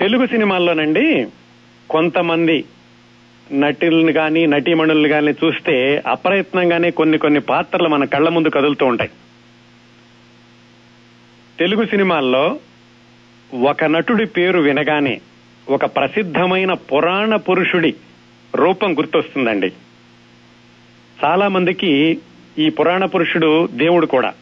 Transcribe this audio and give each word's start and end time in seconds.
తెలుగు 0.00 0.26
సినిమాల్లోనండి 0.26 1.26
కొంతమంది 1.90 2.64
నటులను 3.52 4.12
కానీ 4.12 4.46
నటీమణులను 4.46 5.08
కానీ 5.08 5.30
చూస్తే 5.30 6.02
అప్రయత్నంగానే 6.06 6.90
కొన్ని 6.90 7.18
కొన్ని 7.18 7.40
పాత్రలు 7.40 7.88
మన 7.88 8.04
కళ్ళ 8.04 8.28
ముందు 8.28 8.48
కదులుతూ 8.48 8.86
ఉంటాయి. 8.86 9.10
తెలుగు 11.58 11.84
సినిమాల్లో 11.84 12.58
ఒక 13.66 13.84
నటుడి 13.84 14.26
పేరు 14.26 14.60
వినగానే 14.60 15.20
ఒక 15.68 15.84
ప్రసిద్ధమైన 15.84 16.72
పురాణ 16.72 17.36
పురుషుడి 17.36 17.94
రూపం 18.54 18.98
గుర్తొస్తుందండి. 18.98 19.72
చాలా 21.24 21.48
మందికి 21.48 22.18
ఈ 22.58 22.68
పురాణ 22.68 23.04
పురుషుడు 23.04 23.66
దేవుడు 23.66 24.06
కూడా. 24.06 24.32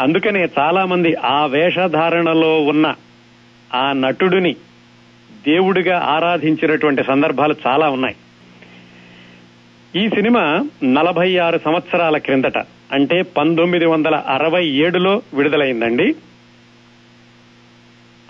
అందుకనే 0.00 0.48
చాలా 0.58 0.84
మంది 0.84 1.14
ఆ 1.14 1.46
వేషధారణలో 1.46 2.60
ఉన్న 2.60 2.94
ఆ 3.74 3.92
నటుడిని 3.92 4.52
దేవుడిగా 5.46 5.98
ఆరాధించినటువంటి 5.98 7.04
సందర్భాలు 7.04 7.54
చాలా 7.66 7.88
ఉన్నాయి. 7.88 8.16
ఈ 10.04 10.08
సినిమా 10.08 10.64
నలభై 10.84 11.36
ఆరు 11.36 11.60
సంవత్సరాల 11.64 12.18
క్రిందట 12.18 12.58
అంటే 12.92 13.22
పంతొమ్మిది 13.22 13.86
వందల 13.86 14.14
అరవై 14.14 14.66
ఏడులో 14.66 15.22
విడుదలైందండి. 15.34 16.14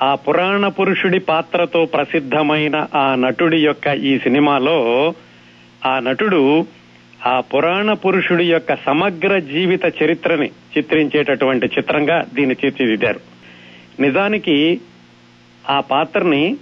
ఆ 0.02 0.14
పురాణ 0.14 0.69
పురుషుడి 0.69 1.19
పాత్రతో 1.19 1.84
ప్రసిద్ధమైన 1.84 2.86
ఆ 2.95 3.14
నటుడి 3.14 3.59
యొక్క 3.59 3.86
ఈ 3.86 4.19
సినిమాలో 4.19 5.14
ఆ 5.86 5.98
నటుడు 5.98 6.66
ఆ 7.27 7.41
పురాణ 7.41 7.92
పురుషుడి 7.92 8.45
యొక్క 8.45 8.77
సమగ్ర 8.77 9.38
జీవిత 9.38 9.84
చరిత్రని 10.02 10.47
చిత్రించేటటువంటి 10.47 11.66
చిత్రంగా 11.66 12.27
దీన్ని 12.34 12.55
తీర్చిదిద్దారు. 12.55 13.20
నిజానికి 14.00 14.80
ఆ 15.69 15.80
పాత్రని 15.80 16.56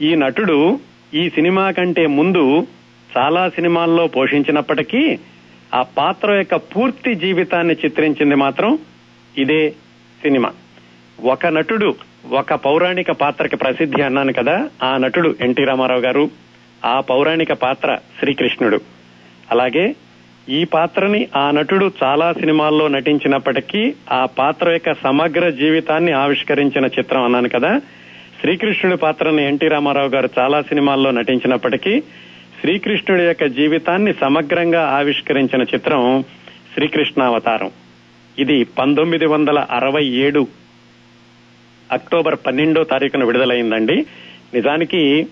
ఈ 0.00 0.14
నటుడు 0.14 0.80
ఈ 1.14 1.30
సినిమా 1.30 1.70
కంటే 1.70 2.06
ముందు 2.06 2.66
చాలా 3.16 3.48
సినిమాల్లో 3.48 4.06
పోషించినప్పటికీ 4.06 5.18
ఆ 5.74 5.82
పాత్ర 5.82 6.32
యొక్క 6.32 6.54
పూర్తి 6.56 7.14
జీవితాన్ని 7.14 7.74
చిత్రించింది 7.74 8.34
మాత్రం 8.34 8.78
ఇదే 9.38 9.70
సినిమా. 10.22 10.52
ఒక 11.24 11.46
నటుడు 11.46 11.94
ఒక 12.30 12.54
పౌరాణిక 12.54 13.10
పాత్రకి 13.10 13.56
ప్రసిద్ధి 13.56 14.02
అన్నాను 14.02 14.32
కదా 14.32 14.70
ఆ 14.82 14.96
నటుడు 14.96 15.36
ఎన్టీ 15.40 15.64
రామారావు 15.64 16.00
గారు. 16.00 16.30
ఆ 16.84 17.00
పౌరాణిక 17.00 17.52
పాత్ర 17.52 17.98
శ్రీకృష్ణుడు. 18.18 18.80
అలాగే 19.50 19.94
ఈ 20.48 20.64
పాత్రని 20.64 21.28
ఆ 21.36 21.50
నటుడు 21.50 21.92
చాలా 22.02 22.32
సినిమాల్లో 22.32 22.88
నటించినప్పటికీ 22.88 23.94
ఆ 24.12 24.24
పాత్ర 24.24 24.70
యొక్క 24.70 24.92
సమగ్ర 24.92 25.50
జీవితాన్ని 25.50 26.12
ఆవిష్కరించిన 26.12 26.86
చిత్రం 26.86 27.24
అన్నాను 27.24 27.48
కదా 27.48 27.80
శ్రీకృష్ణుడి 28.42 28.96
పాత్రని 28.96 29.46
ఎన్టీ 29.46 29.68
రామారావు 29.68 30.08
గారు 30.08 30.28
చాలా 30.38 30.62
సినిమాల్లో 30.62 31.10
నటించినప్పటికీ 31.10 32.00
శ్రీకృష్ణుడి 32.60 33.22
యొక్క 33.22 33.44
జీవితాన్ని 33.44 34.12
సమగ్రంగా 34.12 34.82
ఆవిష్కరించిన 34.86 35.62
చిత్రం 35.62 36.24
శ్రీకృష్ణావతారం. 36.74 37.70
ఇది 38.38 38.64
పంతొమ్మిది 38.64 39.26
వందల 39.26 39.58
అరవై 39.58 40.04
ఏడు 40.04 40.46
అక్టోబర్ 41.92 42.36
పన్నెండో 42.46 42.84
తారీఖున 42.84 43.24
విడుదలైందండి. 43.24 44.06
నిజానికి 44.54 45.26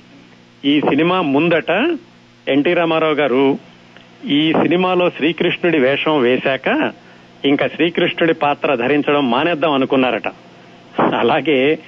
ఈ 0.64 0.81
సినిమా 0.81 1.20
ముందట 1.20 1.97
ఎన్టీ 2.48 2.75
రామారావు 2.75 3.14
గారు 3.14 3.58
ఈ 4.27 4.53
సినిమాలో 4.53 5.11
శ్రీకృష్ణుడి 5.11 5.78
వేషం 5.78 6.20
వేశాక 6.20 6.92
ఇంకా 7.44 7.66
శ్రీకృష్ణుడి 7.66 8.34
పాత్ర 8.34 8.75
ధరించడం 8.75 9.31
మానేద్దాం 9.31 9.72
అనుకున్నారట. 9.72 10.28
అలాగే 11.14 11.78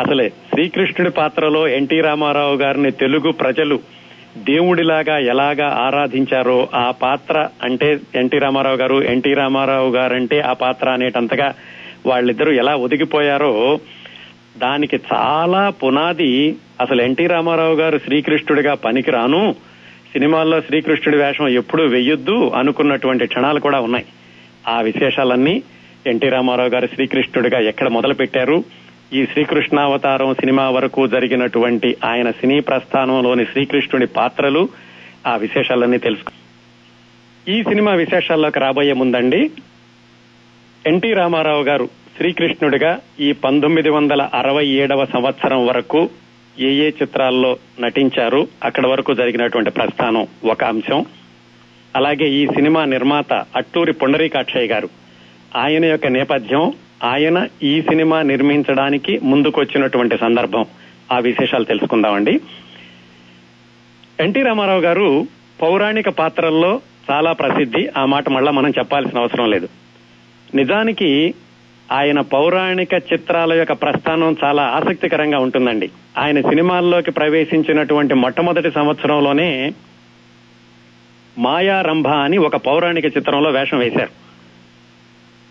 అసలే 0.00 0.28
శ్రీకృష్ణుడి 0.28 1.10
పాత్రలో 1.10 1.68
ఎన్టీ 1.68 2.00
రామారావు 2.00 2.56
గారిని 2.56 2.90
తెలుగు 2.90 3.30
ప్రజలు 3.32 3.80
దేవుడిలాగా 4.38 5.18
ఎలాగా 5.18 5.68
ఆరాధించారో 5.68 6.68
ఆ 6.74 6.90
పాత్ర 6.90 7.48
అంటే 7.62 7.98
ఎన్టీ 8.14 8.38
రామారావు 8.38 8.76
గారు 8.76 9.02
ఎన్టీ 9.02 9.34
రామారావు 9.34 9.90
గారంటే 9.90 10.40
ఆ 10.40 10.52
పాత్ర 10.52 10.88
అనేటంతగా 10.88 11.54
వాళ్ళిద్దరూ 12.06 12.52
ఎలా 12.52 12.74
ఒదిగిపోయారో 12.74 13.80
దానికి 14.56 15.00
చాలా 15.14 15.70
పునాది 15.70 16.56
అసలు 16.80 17.02
ఎన్టీ 17.02 17.26
రామారావు 17.26 17.74
గారు 17.74 17.98
శ్రీకృష్ణుడిగా 17.98 18.74
పనికిరాను. 18.74 19.54
సినిమాల్లో 20.12 20.60
శ్రీకృష్ణుడి 20.60 21.24
వేషం 21.24 21.48
ఎప్పుడూ 21.48 21.84
వెయ్యొద్దు 21.84 22.48
అనుకున్నటువంటి 22.48 23.26
క్షణాలు 23.26 23.60
కూడా 23.60 23.80
ఉన్నాయి. 23.80 24.04
ఆ 24.68 24.80
విశేషాలన్నీ 24.80 25.62
ఎన్టీ 26.06 26.28
రామారావు 26.28 26.68
గారు 26.68 26.86
శ్రీకృష్ణుడిగా 26.86 27.58
ఎక్కడ 27.60 27.88
మొదలు 27.88 28.14
పెట్టారు 28.14 28.64
ఈ 29.12 29.26
శ్రీకృష్ణావతారం 29.26 30.34
సినిమా 30.34 30.70
వరకు 30.70 31.06
జరిగినటువంటి 31.06 31.96
ఆయన 32.04 32.30
సినీ 32.30 32.60
ప్రస్థానంలోని 32.60 33.44
శ్రీకృష్ణుడి 33.44 34.06
పాత్రలు 34.06 34.68
ఆ 35.26 35.36
విశేషాలన్నీ 35.36 35.98
తెలుసుకు. 35.98 36.32
ఈ 37.50 37.62
సినిమా 37.62 37.92
విశేషాల్లోకి 37.94 38.60
రాబోయే 38.60 38.92
ముందండి 38.92 39.50
ఎన్టీ 40.86 41.12
రామారావు 41.12 41.62
గారు 41.62 41.88
శ్రీకృష్ణుడిగా 42.16 43.00
ఈ 43.20 43.32
పంతొమ్మిది 43.32 43.90
వందల 43.90 44.28
అరవై 44.34 44.66
ఏడవ 44.66 45.04
సంవత్సరం 45.04 45.66
వరకు 45.66 46.10
ఏ 46.58 46.70
ఏ 46.72 46.90
చిత్రాల్లో 46.90 47.56
నటించారు 47.80 48.48
అక్కడ 48.64 48.86
వరకు 48.86 49.14
జరిగినటువంటి 49.14 49.70
ప్రస్థానం 49.70 50.26
ఒక 50.44 50.64
అంశం. 50.64 51.04
అలాగే 51.96 52.28
ఈ 52.28 52.46
సినిమా 52.46 52.84
నిర్మాత 52.84 53.32
అట్టూరి 53.32 53.92
పుండరీకాక్షయ్య 53.92 54.66
గారు 54.66 54.88
ఆయన 55.56 55.84
యొక్క 55.84 56.06
నేపథ్యం 56.06 56.72
ఆయన 57.02 57.46
ఈ 57.62 57.82
సినిమా 57.82 58.22
నిర్మించడానికి 58.22 59.18
ముందుకొచ్చినటువంటి 59.18 60.18
సందర్భం. 60.18 60.64
ఆ 61.12 61.18
విశేషాలు 61.18 61.64
తెలుసుకుందామండి. 61.64 62.40
ఎన్టీ 64.20 64.42
రామారావు 64.42 64.80
గారు 64.80 65.26
పౌరాణిక 65.62 66.08
పాత్రల్లో 66.08 66.80
చాలా 67.10 67.32
ప్రసిద్ధి. 67.32 67.88
ఆ 67.96 68.04
మాట 68.04 68.28
మళ్ళా 68.28 68.52
మనం 68.52 68.70
చెప్పాల్సిన 68.70 69.18
అవసరం 69.18 69.50
లేదు. 69.50 69.68
నిజానికి 70.54 71.34
ఆయన 71.92 72.20
పౌరాణిక 72.20 72.94
చిత్రాల 72.94 73.52
యొక్క 73.52 73.72
ప్రస్థానం 73.72 74.36
చాలా 74.44 74.62
ఆసక్తికరంగా 74.62 75.38
ఉంటుందండి. 75.38 75.90
ఆయన 76.18 76.40
సినిమాల్లోకి 76.40 77.10
ప్రవేశించినటువంటి 77.10 78.14
మొట్టమొదటి 78.14 78.70
సంవత్సరంలోనే 78.70 79.72
మాయారంభ 81.38 82.08
అని 82.08 82.38
ఒక 82.38 82.56
పౌరాణిక 82.56 83.04
చిత్రంలో 83.04 83.50
వేషం 83.50 83.78
వేశారు. 83.78 84.31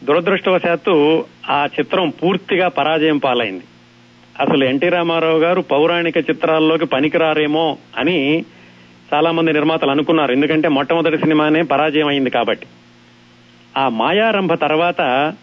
దురదృష్టవశాత్తు 0.03 1.25
ఆ 1.49 1.67
చిత్రం 1.79 2.09
పూర్తిగా 2.09 2.67
పరాజయం 2.67 3.17
పాలైంది. 3.17 3.63
అసలు 4.39 4.63
ఎన్టీ 4.63 4.89
రామారావు 4.89 5.39
గారు 5.39 5.61
పౌరాణిక 5.61 6.17
చిత్రాల్లోకి 6.17 6.85
పనికిరారేమో 6.85 7.77
అని 7.97 8.45
చాలా 9.13 9.31
మంది 9.31 9.53
నిర్మాతలు 9.53 9.91
అనుకున్నారు. 9.91 10.31
ఎందుకంటే 10.31 10.67
మొట్టమొదటి 10.67 11.17
సినిమానే 11.17 11.61
పరాజయం 11.61 12.07
అయింది 12.07 12.29
కాబట్టి. 12.29 12.67
ఆ 13.77 13.89
మాయారంభ 13.89 14.53
తర్వాత 14.53 15.33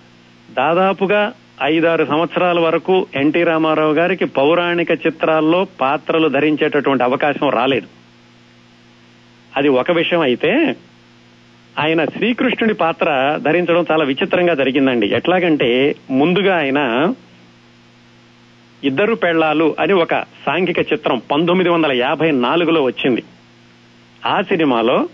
దాదాపుగా 0.51 1.33
ఐదారు 1.63 2.05
సంవత్సరాల 2.05 2.61
వరకు 2.61 3.07
ఎన్టీ 3.15 3.43
రామారావు 3.43 3.93
గారికి 3.93 4.25
పౌరాణిక 4.25 4.91
చిత్రాల్లో 4.91 5.67
పాత్రలు 5.81 6.29
ధరించేటటువంటి 6.29 7.05
అవకాశం 7.05 7.49
రాలేదు. 7.49 7.87
అది 9.57 9.69
ఒక 9.69 9.91
విషయం 9.91 10.21
అయితే 10.21 10.77
ఆయన 11.79 12.05
శ్రీకృష్ణుడి 12.05 12.75
పాత్ర 12.75 13.39
ధరించడం 13.43 13.87
చాలా 13.93 14.05
విచిత్రంగా 14.05 14.55
జరిగిందండి. 14.55 15.07
ఎట్లాగంటే 15.07 15.95
ముందుగా 16.11 16.59
ఆయన 16.59 17.13
ఇద్దరు 18.85 19.15
పెళ్ళాలు 19.15 19.77
అని 19.81 19.93
ఒక 19.93 20.15
సాంఘిక 20.21 20.79
చిత్రం 20.79 21.23
పంతొమ్మిది 21.31 21.71
వందల 21.71 21.93
యాభై 21.93 22.31
నాలుగులో 22.31 22.83
వచ్చింది. 22.83 23.23
ఆ 24.27 24.43
సినిమాలో 24.43 25.09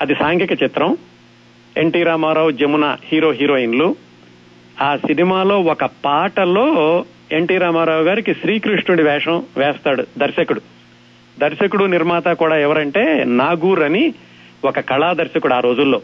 అది 0.00 0.14
సాంఘిక 0.14 0.62
చిత్రం. 0.62 0.96
ఎన్టీ 1.76 2.02
రామారావు 2.02 2.50
జమున 2.50 2.96
హీరో 3.04 3.30
హీరోయిన్లు. 3.30 3.96
ఆ 4.82 4.96
సినిమాలో 4.96 5.60
ఒక 5.60 5.84
పాటలో 5.84 7.04
ఎన్టీ 7.32 7.58
రామారావు 7.58 8.02
గారికి 8.02 8.34
శ్రీకృష్ణుడి 8.34 9.02
వేషం 9.02 9.42
వేస్తాడు 9.56 10.04
దర్శకుడు. 10.18 10.60
దర్శకుడు 11.38 11.84
నిర్మాత 11.84 12.28
కూడా 12.28 12.56
ఎవరంటే 12.56 13.24
నాగూర్ 13.24 13.80
అని 13.80 14.14
ఒక 14.64 14.80
కళాదర్శకుడు 14.80 15.54
ఆ 15.54 15.60
రోజుల్లో. 15.60 16.00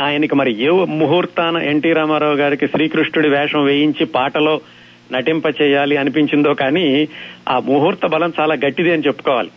ఆయనకి 0.00 0.34
మరి 0.34 0.62
ఏ 0.62 0.68
ముహూర్తాన 0.68 1.56
ఎన్టీ 1.56 1.92
రామారావు 1.92 2.34
గారికి 2.34 2.66
శ్రీకృష్ణుడి 2.66 3.28
వేషం 3.28 3.64
వేయించి 3.64 4.06
పాటలో 4.06 4.60
నటింప 5.12 5.62
చేయాలి 5.62 5.96
అనిపించిందో 5.96 6.54
కానీ 6.54 7.08
ఆ 7.48 7.58
ముహూర్త 7.58 8.06
బలం 8.06 8.32
చాలా 8.40 8.54
గట్టిది 8.54 8.92
అని 8.92 9.02
చెప్పుకోవాలి. 9.06 9.50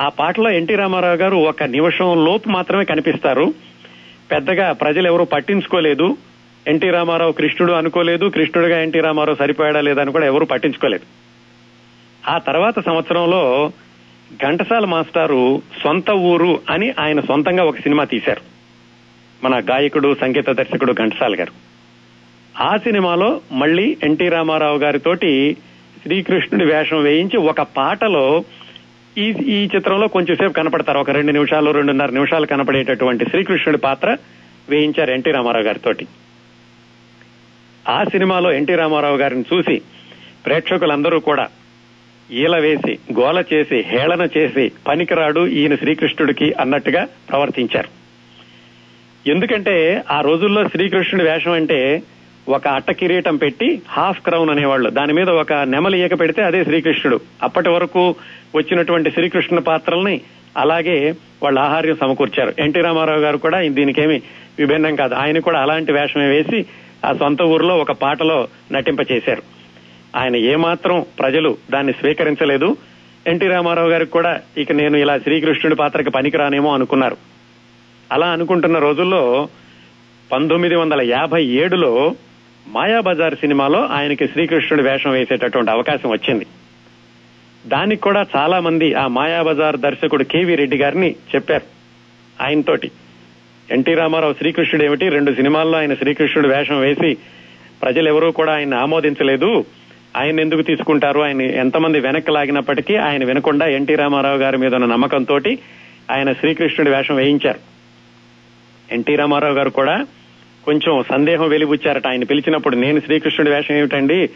ఆ 0.00 0.08
పాటలో 0.08 0.50
ఎన్టీ 0.50 0.74
రామారావు 0.74 1.16
గారు 1.16 1.36
ఒక 1.36 1.62
నిమిషం 1.62 2.24
లోపు 2.24 2.48
మాత్రమే 2.48 2.84
కనిపిస్తారు. 2.84 3.54
పెద్దగా 4.30 4.72
ప్రజలు 4.72 5.06
ఎవరూ 5.06 5.24
పట్టించుకోలేదు. 5.24 6.16
ఎన్టీ 6.68 6.90
రామారావు 6.90 7.32
కృష్ణుడు 7.32 7.72
అనుకోలేదు. 7.72 8.26
కృష్ణుడిగా 8.26 8.82
ఎన్టీ 8.82 9.00
రామారావు 9.00 9.36
సరిపోయాడా 9.36 9.80
లేదని 9.80 10.12
కూడా 10.12 10.26
ఎవరూ 10.26 10.46
పట్టించుకోలేదు. 10.46 11.04
ఆ 12.30 12.38
తర్వాత 12.38 12.84
సంవత్సరంలో 12.84 13.72
ఘంటసాల 14.34 14.84
మాస్టారు 14.84 15.62
సొంత 15.82 16.10
ఊరు 16.10 16.60
అని 16.70 16.94
ఆయన 17.00 17.20
సొంతంగా 17.20 17.64
ఒక 17.64 17.78
సినిమా 17.78 18.04
తీశారు. 18.04 18.40
మన 19.44 19.60
గాయకుడు 19.70 20.16
సంగీత 20.20 20.50
దర్శకుడు 20.50 20.92
ఘంటసాల 20.92 21.34
గారు. 21.34 21.52
ఆ 22.62 22.76
సినిమాలో 22.76 23.40
మళ్ళీ 23.52 23.96
ఎన్టీ 24.02 24.28
రామారావు 24.28 24.78
గారితోటి 24.78 25.56
శ్రీకృష్ణుడి 26.02 26.64
వేషం 26.64 27.02
వేయించి 27.02 27.36
ఒక 27.36 27.60
పాటలో 27.60 28.44
ఈ 29.18 29.24
ఈ 29.30 29.68
చిత్రంలో 29.76 30.08
కొంచెం 30.08 30.36
సేపు 30.36 30.52
కనపడతారు. 30.52 30.98
ఒక 30.98 31.10
రెండు 31.10 31.32
నిమిషాలు 31.32 31.70
రెండున్నర 31.70 32.10
నిమిషాలు 32.10 32.46
కనపడేటటువంటి 32.46 33.24
శ్రీకృష్ణుడి 33.30 33.78
పాత్ర 33.78 34.16
వేయించారు 34.68 35.10
ఎన్టీ 35.10 35.30
రామారావు 35.30 35.64
గారితోటి. 35.64 36.06
ఆ 37.88 38.04
సినిమాలో 38.04 38.52
ఎన్టీ 38.52 38.74
రామారావు 38.74 39.16
గారిని 39.16 39.44
చూసి 39.54 39.82
ప్రేక్షకులందరూ 40.46 41.20
కూడా 41.20 41.48
ఈల 42.32 42.58
వేసి 42.58 42.98
గోల 43.12 43.44
చేసి 43.52 43.80
హేళన 43.80 44.28
చేసి 44.36 44.72
పనికిరాడు 44.88 45.46
ఈయన 45.46 45.74
శ్రీకృష్ణుడికి 45.74 46.52
అన్నట్టుగా 46.52 47.08
ప్రవర్తించారు. 47.30 47.88
ఎందుకంటే 49.30 50.02
ఆ 50.10 50.20
రోజుల్లో 50.20 50.68
శ్రీకృష్ణుడి 50.68 51.30
వేషం 51.30 51.50
అంటే 51.50 52.02
ఒక 52.48 52.68
అట్ట 52.68 52.90
కిరీటం 52.90 53.36
పెట్టి 53.36 53.82
హాఫ్ 53.88 54.20
క్రౌన్ 54.20 54.50
అనేవాళ్ళు. 54.50 54.90
దాని 54.90 55.12
మీద 55.12 55.30
ఒక 55.30 55.52
నెమలి 55.52 56.04
ఈక 56.04 56.20
పెడితే 56.20 56.42
అదే 56.42 56.64
శ్రీకృష్ణుడు. 56.64 57.20
అప్పటి 57.42 57.68
వరకు 57.68 58.14
వచ్చినటువంటి 58.56 59.10
శ్రీకృష్ణ 59.10 59.58
పాత్రల్ని 59.58 60.20
అలాగే 60.56 61.14
వాళ్ళ 61.42 61.58
ఆహార్యం 61.58 61.96
సమకూర్చారు. 62.00 62.54
ఎన్టీ 62.58 62.80
రామారావు 62.80 63.20
గారు 63.20 63.36
కూడా 63.36 63.62
దీనికేమి 63.62 64.22
విభిన్నం 64.58 64.96
కాదు. 64.96 65.14
ఆయన 65.14 65.38
కూడా 65.38 65.60
అలాంటి 65.60 65.92
వేషమే 65.92 66.26
వేసి 66.26 66.66
ఆ 67.04 67.12
సొంత 67.12 67.42
ఊర్లో 67.42 67.76
ఒక 67.76 67.92
పాటలో 67.92 68.48
నటింప 68.72 69.12
చేశారు 69.12 69.59
ఆయన 70.16 70.36
ఏమాత్రం 70.36 71.04
ప్రజలు 71.18 71.56
దాన్ని 71.70 71.92
స్వీకరించలేదు. 71.92 72.76
ఎన్టీ 73.26 73.46
రామారావు 73.46 73.88
గారికి 73.88 74.10
కూడా 74.10 74.40
ఇక 74.58 74.72
నేను 74.72 74.96
ఇలా 74.96 75.18
శ్రీకృష్ణుడి 75.18 75.76
పాత్రకి 75.76 76.10
పనికిరానేమో 76.10 76.74
అనుకున్నారు. 76.74 77.16
అలా 78.12 78.26
అనుకుంటున్న 78.26 78.78
రోజుల్లో 78.78 79.48
పంతొమ్మిది 80.32 80.74
వందల 80.74 81.00
యాభై 81.00 81.44
ఏడులో 81.44 82.14
మాయాబజార్ 82.68 83.34
సినిమాలో 83.34 83.86
ఆయనకి 83.86 84.26
శ్రీకృష్ణుడి 84.26 84.88
వేషం 84.88 85.10
వేసేటటువంటి 85.10 85.70
అవకాశం 85.70 86.10
వచ్చింది. 86.10 86.46
దానికి 87.66 88.02
కూడా 88.02 88.26
చాలా 88.36 88.60
మంది 88.60 88.94
ఆ 88.94 89.06
మాయాబజార్ 89.06 89.76
దర్శకుడు 89.76 90.24
కేవీ 90.24 90.54
రెడ్డి 90.54 90.76
గారిని 90.76 91.16
చెప్పారు. 91.34 91.62
ఆయనతోటి 92.44 92.90
ఎన్టీ 93.70 93.94
రామారావు 93.94 94.32
శ్రీకృష్ణుడు 94.32 94.84
ఏమిటి 94.84 95.08
రెండు 95.08 95.32
సినిమాల్లో 95.32 95.78
ఆయన 95.78 95.94
శ్రీకృష్ణుడు 95.94 96.48
వేషం 96.48 96.80
వేసి 96.80 97.16
ప్రజలెవరూ 97.82 98.30
కూడా 98.30 98.54
ఆయన 98.54 98.74
ఆమోదించలేదు. 98.74 99.64
ఆయన 100.16 100.40
ఎందుకు 100.40 100.62
తీసుకుంటారు? 100.62 101.20
ఆయన 101.20 101.42
ఎంతమంది 101.42 102.00
వెనక్కి 102.00 102.30
లాగినప్పటికీ 102.30 102.96
ఆయన 102.96 103.24
వినకుండా 103.24 103.66
ఎన్టీ 103.66 103.94
రామారావు 103.94 104.36
గారి 104.36 104.58
మీద 104.58 104.74
ఉన్న 104.74 104.86
నమ్మకంతో 104.86 105.40
ఆయన 106.10 106.32
శ్రీకృష్ణుడి 106.32 106.90
వేషం 106.90 107.14
వేయించారు. 107.14 107.58
ఎన్టీ 108.92 109.16
రామారావు 109.16 109.54
గారు 109.54 109.70
కూడా 109.70 110.06
కొంచెం 110.64 111.04
సందేహం 111.10 111.48
వెలిబుచ్చారట. 111.48 112.06
ఆయన 112.06 112.24
పిలిచినప్పుడు 112.24 112.76
నేను 112.76 113.00
శ్రీకృష్ణుడి 113.00 113.50
వేషం 113.50 113.74
ఏమిటండి? 113.74 114.30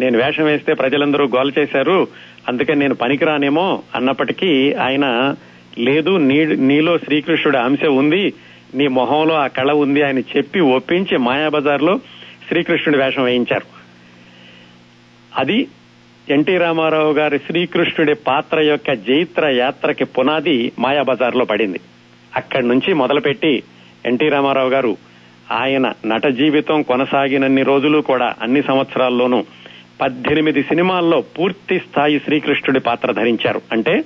నేను 0.00 0.24
వేషం 0.24 0.44
వేస్తే 0.44 0.74
ప్రజలందరూ 0.74 1.26
గోల 1.26 1.52
చేశారు. 1.58 2.08
అందుకని 2.48 2.78
నేను 2.78 2.94
పనికిరానేమో 2.94 3.82
అన్నప్పటికీ 3.94 4.72
ఆయన 4.72 5.34
లేదు 5.78 6.10
నీ 6.10 6.46
నీలో 6.46 6.98
శ్రీకృష్ణుడి 6.98 7.58
అంశం 7.58 7.96
ఉంది. 7.96 8.32
నీ 8.74 8.86
మొహంలో 8.86 9.34
ఆ 9.34 9.46
కళ 9.46 9.72
ఉంది 9.72 10.02
అని 10.02 10.24
చెప్పి 10.36 10.60
ఒప్పించి 10.60 11.18
మాయాబజార్లో 11.18 12.00
శ్రీకృష్ణుడి 12.48 13.04
వేషం 13.04 13.24
వేయించారు. 13.24 13.79
అది 15.38 15.68
ఎన్టీ 16.30 16.58
రామారావు 16.58 17.12
గారి 17.12 17.38
శ్రీకృష్ణుడి 17.38 18.14
పాత్ర 18.14 18.60
యొక్క 18.60 18.92
జైత్ర 18.92 19.48
యాత్రకి 19.48 20.04
పునాది 20.04 20.72
మాయాబజార్లో 20.78 21.44
పడింది. 21.44 21.80
అక్కడి 22.36 22.68
నుంచి 22.68 22.92
మొదలుపెట్టి 22.92 23.62
ఎన్టీ 24.06 24.28
రామారావు 24.28 24.68
గారు 24.68 24.96
ఆయన 25.52 25.92
నట 26.06 26.26
జీవితం 26.26 26.82
కొనసాగినన్ని 26.82 27.62
రోజులు 27.62 27.98
కూడా 27.98 28.34
అన్ని 28.42 28.62
సంవత్సరాల్లోనూ 28.62 29.44
పద్దెనిమిది 30.00 30.62
సినిమాల్లో 30.62 31.20
పూర్తి 31.20 31.78
స్థాయి 31.78 32.18
శ్రీకృష్ణుడి 32.18 32.80
పాత్ర 32.80 33.12
ధరించారు. 33.12 33.60
అంటే 33.72 34.04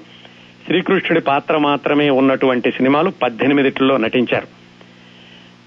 శ్రీకృష్ణుడి 0.67 1.21
పాత్ర 1.21 1.57
మాత్రమే 1.57 2.11
ఉన్నటువంటి 2.11 2.71
సినిమాలు 2.71 3.11
పద్దెనిమిదిట్లో 3.11 3.97
నటించారు. 3.97 4.64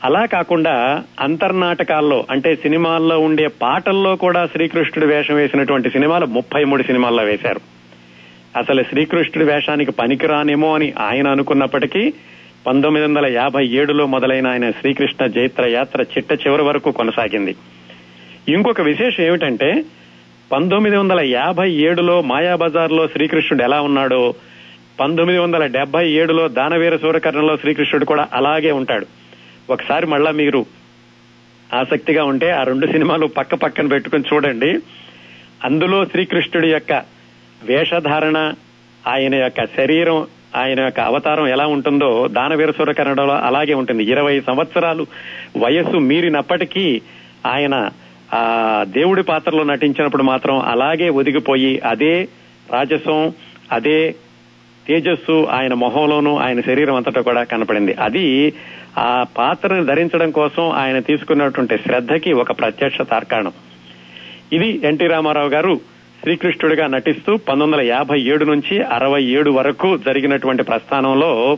అలా 0.07 0.25
కాకుండా 0.25 1.03
అంతర్నాటకాల్లో 1.19 2.25
అంటే 2.31 2.55
సినిమాల్లో 2.55 3.19
ఉండే 3.19 3.47
పాటల్లో 3.47 4.15
కూడా 4.15 4.45
శ్రీకృష్ణుడి 4.45 5.15
వేషం 5.15 5.35
వేసినటువంటి 5.35 5.89
సినిమాలు 5.89 6.25
ముప్పై 6.25 6.63
మూడు 6.63 6.83
సినిమాల్లో 6.83 7.23
వేశారు. 7.23 7.59
అసలు 8.57 8.83
శ్రీకృష్ణుడి 8.83 9.51
వేషానికి 9.51 9.91
పనికిరానేమో 9.91 10.75
అని 10.75 10.93
ఆయన 10.99 11.27
అనుకున్నప్పటికీ 11.27 12.13
పంతొమ్మిది 12.67 13.07
వందల 13.07 13.25
యాభై 13.25 13.67
ఏడులో 13.67 14.05
మొదలైన 14.05 14.47
ఆయన 14.47 14.71
శ్రీకృష్ణ 14.71 15.25
జైత్ర 15.25 15.65
యాత్ర 15.67 16.01
చిట్ట 16.01 16.47
చివరి 16.47 16.61
వరకు 16.61 16.91
కొనసాగింది. 16.91 17.55
ఇంకొక 18.49 18.81
విశేషం 18.81 19.23
ఏమిటంటే 19.23 19.83
పంతొమ్మిది 20.51 20.97
వందల 20.97 21.19
యాభై 21.21 21.71
ఏడులో 21.71 22.21
మాయాబజార్లో 22.21 23.07
శ్రీకృష్ణుడు 23.07 23.63
ఎలా 23.63 23.81
ఉన్నాడో 23.81 24.33
పంతొమ్మిది 24.99 25.39
వందల 25.39 25.65
డెబ్బై 25.65 26.09
ఏడులో 26.09 26.47
దానవీర 26.47 26.95
సూరకర్ణంలో 26.95 27.57
శ్రీకృష్ణుడు 27.57 28.05
కూడా 28.05 28.27
అలాగే 28.33 28.71
ఉంటాడు. 28.71 29.26
ఒకసారి 29.69 30.07
మళ్ళా 30.07 30.31
మీరు 30.31 30.65
ఆసక్తిగా 31.75 32.23
ఉంటే 32.23 32.51
ఆ 32.51 32.63
రెండు 32.63 32.87
సినిమాలు 32.87 33.27
పక్క 33.27 33.55
పక్కన 33.55 33.87
పెట్టుకుని 33.87 34.23
చూడండి. 34.33 34.79
అందులో 35.63 36.05
శ్రీకృష్ణుడి 36.05 36.69
యొక్క 36.69 37.03
వేషధారణ 37.63 38.53
ఆయన 39.07 39.35
యొక్క 39.35 39.65
శరీరం 39.65 40.27
ఆయన 40.55 40.79
యొక్క 40.79 40.99
అవతారం 40.99 41.47
ఎలా 41.47 41.65
ఉంటుందో 41.67 42.27
దానవీర 42.27 42.71
కన్నడలో 42.71 43.33
అలాగే 43.33 43.73
ఉంటుంది. 43.73 44.03
ఇరవై 44.03 44.39
సంవత్సరాలు 44.39 45.07
వయస్సు 45.57 45.97
మీరినప్పటికీ 45.97 47.01
ఆయన 47.45 47.89
ఆ 48.33 48.83
దేవుడి 48.87 49.23
పాత్రలో 49.23 49.63
నటించినప్పుడు 49.63 50.23
మాత్రం 50.23 50.59
అలాగే 50.59 51.09
ఒదిగిపోయి 51.09 51.79
అదే 51.79 52.27
రాజసం 52.73 53.33
అదే 53.71 54.15
తేజస్సు 54.87 55.45
ఆయన 55.45 55.73
మొహంలోనూ 55.73 56.37
ఆయన 56.37 56.61
శరీరం 56.61 56.95
అంతటా 56.95 57.21
కూడా 57.21 57.43
కనపడింది. 57.43 57.93
అది 57.93 58.53
ఆ 58.97 59.25
పాత్రను 59.37 59.85
ధరించడం 59.85 60.31
కోసం 60.31 60.69
ఆయన 60.69 60.99
తీసుకున్నటువంటి 60.99 61.77
శ్రద్ధకి 61.77 62.33
ఒక 62.33 62.51
ప్రత్యక్ష 62.51 63.01
తార్కాణం. 63.01 63.51
ఇది 64.53 64.81
ఎన్టీ 64.83 65.07
రామారావు 65.07 65.47
గారు 65.47 65.79
శ్రీకృష్ణుడిగా 66.21 66.87
నటిస్తూ 66.87 67.37
పంతొమ్మిది 67.37 67.73
వందల 67.73 67.87
యాభై 67.87 68.21
ఏడు 68.21 68.45
నుంచి 68.45 68.81
అరవై 68.81 69.23
ఏడు 69.23 69.51
వరకు 69.51 69.97
జరిగినటువంటి 69.97 70.63
ప్రస్థానంలో 70.63 71.57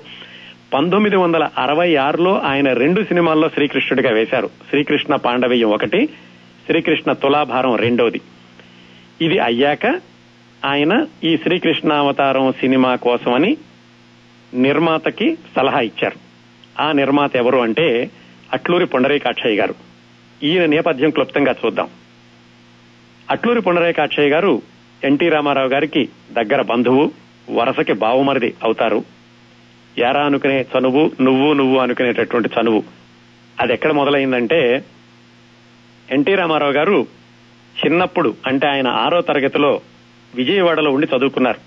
పంతొమ్మిది 0.74 1.16
వందల 1.16 1.50
అరవై 1.58 1.96
ఆరులో 1.96 2.40
ఆయన 2.40 2.74
రెండు 2.74 3.04
సినిమాల్లో 3.04 3.50
శ్రీకృష్ణుడిగా 3.50 4.14
వేశారు. 4.14 4.50
శ్రీకృష్ణ 4.70 5.16
పాండవీయం 5.16 5.70
ఒకటి 5.70 6.06
శ్రీకృష్ణ 6.66 7.12
తులాభారం 7.12 7.76
రెండోది. 7.76 8.22
ఇది 9.22 9.40
అయ్యాక 9.40 10.09
ఆయన 10.66 11.06
ఈ 11.24 11.38
శ్రీకృష్ణ 11.38 11.94
అవతారం 11.94 12.52
సినిమా 12.52 12.96
కోసమని 12.96 13.58
నిర్మాతకి 14.54 15.38
సలహా 15.56 15.80
ఇచ్చారు. 15.80 16.16
ఆ 16.82 16.92
నిర్మాత 16.92 17.36
ఎవరు 17.36 17.58
అంటే 17.58 18.12
అట్లూరి 18.54 18.86
పుండరేకాక్షయ్య 18.86 19.56
గారు. 19.56 19.76
ఈయన 20.44 20.66
నేపథ్యం 20.66 21.10
క్లుప్తంగా 21.10 21.56
చూద్దాం. 21.66 21.90
అట్లూరి 23.30 23.62
పుండరేకాక్షయ్య 23.62 24.30
గారు 24.30 24.62
ఎన్టీ 25.04 25.30
రామారావు 25.30 25.68
గారికి 25.68 26.10
దగ్గర 26.32 26.62
బంధువు 26.62 27.12
వరసకి 27.52 27.94
బావుమరిది 27.94 28.54
అవుతారు. 28.64 29.04
ఎరా 29.98 30.22
అనుకునే 30.26 30.62
చనువు 30.62 31.12
నువ్వు 31.22 31.54
నువ్వు 31.54 31.80
అనుకునేటటువంటి 31.80 32.50
చనువు. 32.62 32.84
అది 33.60 33.74
ఎక్కడ 33.74 33.92
మొదలైందంటే 33.92 34.84
ఎన్టీ 36.12 36.36
రామారావు 36.36 36.72
గారు 36.72 37.08
చిన్నప్పుడు 37.86 38.34
అంటే 38.48 38.68
ఆయన 38.68 38.88
ఆరో 38.88 39.22
తరగతిలో 39.22 39.82
విజయవాడలో 40.36 40.92
ఉండి 40.92 41.08
చదువుకున్నారు. 41.18 41.60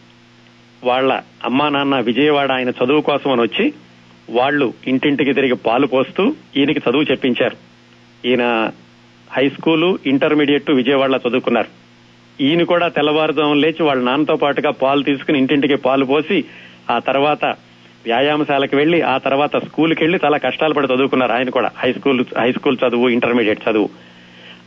వాళ్ళ 0.87 1.21
అమ్మా 1.45 1.69
నాన్న 1.69 1.99
విజయవాడ 1.99 2.52
ఆయన 2.52 2.69
చదువు 2.69 3.00
కోసం 3.00 3.33
అని 3.33 3.42
వచ్చి 3.42 3.73
వాళ్ళు 4.31 4.75
ఇంటింటికి 4.87 5.33
తిరిగి 5.33 5.54
పాలు 5.54 5.87
పోస్తూ 5.87 6.35
ఈయనకి 6.57 6.78
చదువు 6.78 7.02
చెప్పించారు. 7.02 7.57
ఈయన 8.28 8.71
హై 9.31 9.49
స్కూలు 9.49 9.99
ఇంటర్మీడియట్ 10.07 10.71
విజయవాడలో 10.71 11.21
చదువుకున్నారు. 11.28 11.83
ఈయన 12.42 12.62
కూడా 12.62 12.88
తెల్లవారుజాము 12.88 13.54
లేచి 13.54 13.83
వాళ్ళ 13.83 14.02
నాన్నతో 14.02 14.37
పాటుగా 14.37 14.71
పాలు 14.71 15.02
తీసుకుని 15.02 15.38
ఇంటింటికి 15.38 15.76
పాలు 15.76 16.04
పోసి 16.04 16.45
ఆ 16.90 16.99
తర్వాత 16.99 17.45
వ్యాయామశాలకు 18.04 18.76
వెళ్ళి 18.76 19.02
ఆ 19.02 19.19
తర్వాత 19.19 19.57
స్కూల్కి 19.57 20.04
వెళ్ళి 20.04 20.19
చాలా 20.25 20.37
కష్టాలు 20.37 20.75
పడి 20.75 20.95
చదువుకున్నారు 20.95 21.33
ఆయన 21.33 21.50
కూడా. 21.50 21.71
హై 21.78 21.92
స్కూల్ 21.92 22.25
హై 22.40 22.52
స్కూల్ 22.52 22.78
చదువు 22.88 23.09
ఇంటర్మీడియట్ 23.09 23.69
చదువు. 23.71 23.88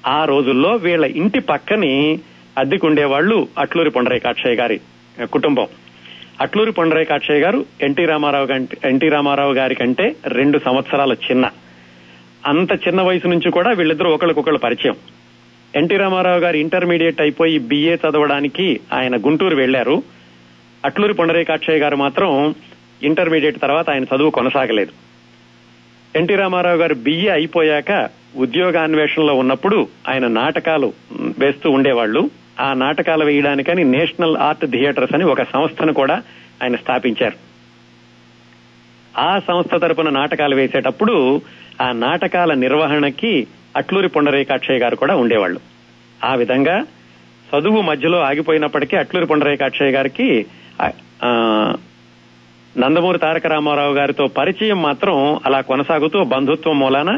ఆ 0.07 0.25
రోజుల్లో 0.25 0.69
వీళ్ళ 0.75 1.05
ఇంటి 1.05 1.39
పక్కని 1.39 2.19
అద్దెకుండేవాళ్ళు 2.57 3.47
అట్లూరి 3.59 3.89
పొండరేకాక్షయ్య 3.89 4.55
గారి 4.55 4.79
కుటుంబం. 5.31 5.67
అట్లూరి 6.41 6.71
పొండరేకాక్షయ్య 6.71 7.39
గారు 7.39 7.65
ఎన్టీ 7.81 8.05
రామారావు 8.05 8.47
ఎన్టీ 8.87 9.09
రామారావు 9.09 9.53
గారి 9.53 9.75
కంటే 9.75 10.15
రెండు 10.27 10.59
సంవత్సరాల 10.65 11.13
చిన్న. 11.13 11.49
అంత 12.45 12.71
చిన్న 12.87 13.01
వయసు 13.01 13.27
నుంచి 13.27 13.51
కూడా 13.51 13.71
వీళ్ళిద్దరూ 13.71 14.09
ఒకళ్ళకొకళ్ళు 14.09 14.59
పరిచయం. 14.59 14.95
ఎన్టీ 15.75 15.97
రామారావు 15.97 16.39
గారు 16.39 16.57
ఇంటర్మీడియట్ 16.57 17.21
అయిపోయి 17.21 17.59
బిఏ 17.59 17.95
చదవడానికి 17.95 18.79
ఆయన 18.93 19.17
గుంటూరు 19.17 19.55
వెళ్ళారు 19.55 20.03
అట్లూరి 20.85 21.13
పొండరేకాక్షయ్య 21.13 21.79
గారు 21.79 21.95
మాత్రం 21.95 22.55
ఇంటర్మీడియట్ 23.03 23.61
తర్వాత 23.61 23.89
ఆయన 23.89 24.03
చదువు 24.03 24.29
కొనసాగలేదు. 24.29 24.91
ఎన్టీ 26.17 26.35
రామారావు 26.35 26.77
గారు 26.77 26.93
బిఏ 26.93 27.29
అయిపోయాక 27.29 28.09
ఉద్యోగాన్వేషణలో 28.35 29.33
ఉన్నప్పుడు 29.33 29.87
ఆయన 30.09 30.27
నాటకాలు 30.27 30.93
వేస్తూ 31.11 31.69
ఉండేవాళ్ళు 31.69 32.44
ఆ 32.59 32.73
నాటకాలు 32.73 33.25
వేయడానికని 33.25 33.83
నేషనల్ 33.91 34.37
ఆర్ట్ 34.39 34.65
థియేటర్స్ 34.65 35.15
అని 35.15 35.23
ఒక 35.23 35.43
సంస్థను 35.43 35.93
కూడా 35.93 36.15
ఆయన 36.63 36.75
స్థాపించారు. 36.75 37.37
ఆ 39.19 39.39
సంస్థ 39.39 39.75
తరపున 39.75 40.09
నాటకాలు 40.09 40.55
వేసేటప్పుడు 40.55 41.15
ఆ 41.81 41.91
నాటకాల 41.97 42.53
నిర్వహణకి 42.55 43.33
అట్లూరి 43.75 44.07
పుండరీకాక్షయ్య 44.07 44.79
గారు 44.79 44.95
కూడా 44.95 45.15
ఉండేవాళ్ళు. 45.15 45.59
ఆ 46.23 46.35
విధంగా 46.35 46.75
చదువు 47.47 47.81
మధ్యలో 47.81 48.17
ఆగిపోయినప్పటికీ 48.19 48.95
అట్లూరి 48.95 49.25
పుండరీకాక్షయ్య 49.25 49.91
గారికి 49.91 50.27
ఆ, 51.21 51.29
నందమూరి 52.75 53.19
తారక 53.19 53.47
రామారావు 53.47 53.93
గారితో 53.93 54.27
పరిచయం 54.37 54.81
మాత్రం 54.81 55.15
అలా 55.45 55.61
కొనసాగుతూ 55.61 56.23
బంధుత్వం 56.23 56.79
మూలాన 56.79 57.11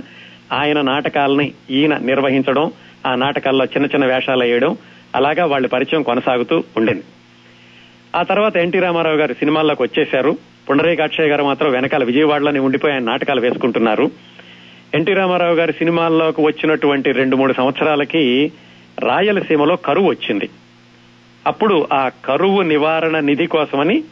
ఆయన 0.51 0.81
నాటకాలని 0.81 1.47
ఈయన 1.69 1.97
నిర్వహించడం 2.01 2.65
ఆ 3.05 3.15
నాటకాల్లో 3.15 3.65
చిన్న 3.65 3.85
చిన్న 3.85 4.05
వేషాలు 4.05 4.43
వేయడం 4.43 4.73
అలాగా 5.15 5.45
వాళ్ళ 5.45 5.67
పరిచయం 5.67 6.03
కొనసాగుతూ 6.03 6.63
ఉండింది. 6.77 7.03
ఆ 8.15 8.23
తర్వాత 8.23 8.57
ఎన్టీ 8.57 8.79
రామారావు 8.79 9.15
గారు 9.15 9.33
సినిమాల్లోకి 9.33 9.83
వచ్చేశారు. 9.83 10.37
పుండరీకాక్షయ్య 10.69 11.29
గారు 11.29 11.43
మాత్రం 11.43 11.71
వెనకాల 11.71 12.03
విజయవాడలోనే 12.03 12.59
ఉండిపోయి 12.59 12.93
ఆయన 12.93 13.03
నాటకాలు 13.03 13.41
వేసుకుంటున్నారు. 13.41 14.11
ఎన్టీ 14.95 15.13
రామారావు 15.13 15.55
గారి 15.55 15.73
సినిమాల్లోకి 15.73 16.41
వచ్చినటువంటి 16.41 17.11
రెండు 17.11 17.35
మూడు 17.35 17.53
సంవత్సరాలకి 17.53 18.51
రాయలసీమలో 18.99 19.75
కరువు 19.75 20.09
వచ్చింది. 20.09 20.49
అప్పుడు 21.47 21.87
ఆ 21.93 22.09
కరువు 22.25 22.61
నివారణ 22.61 23.19
నిధి 23.19 23.45
కోసమని 23.45 24.03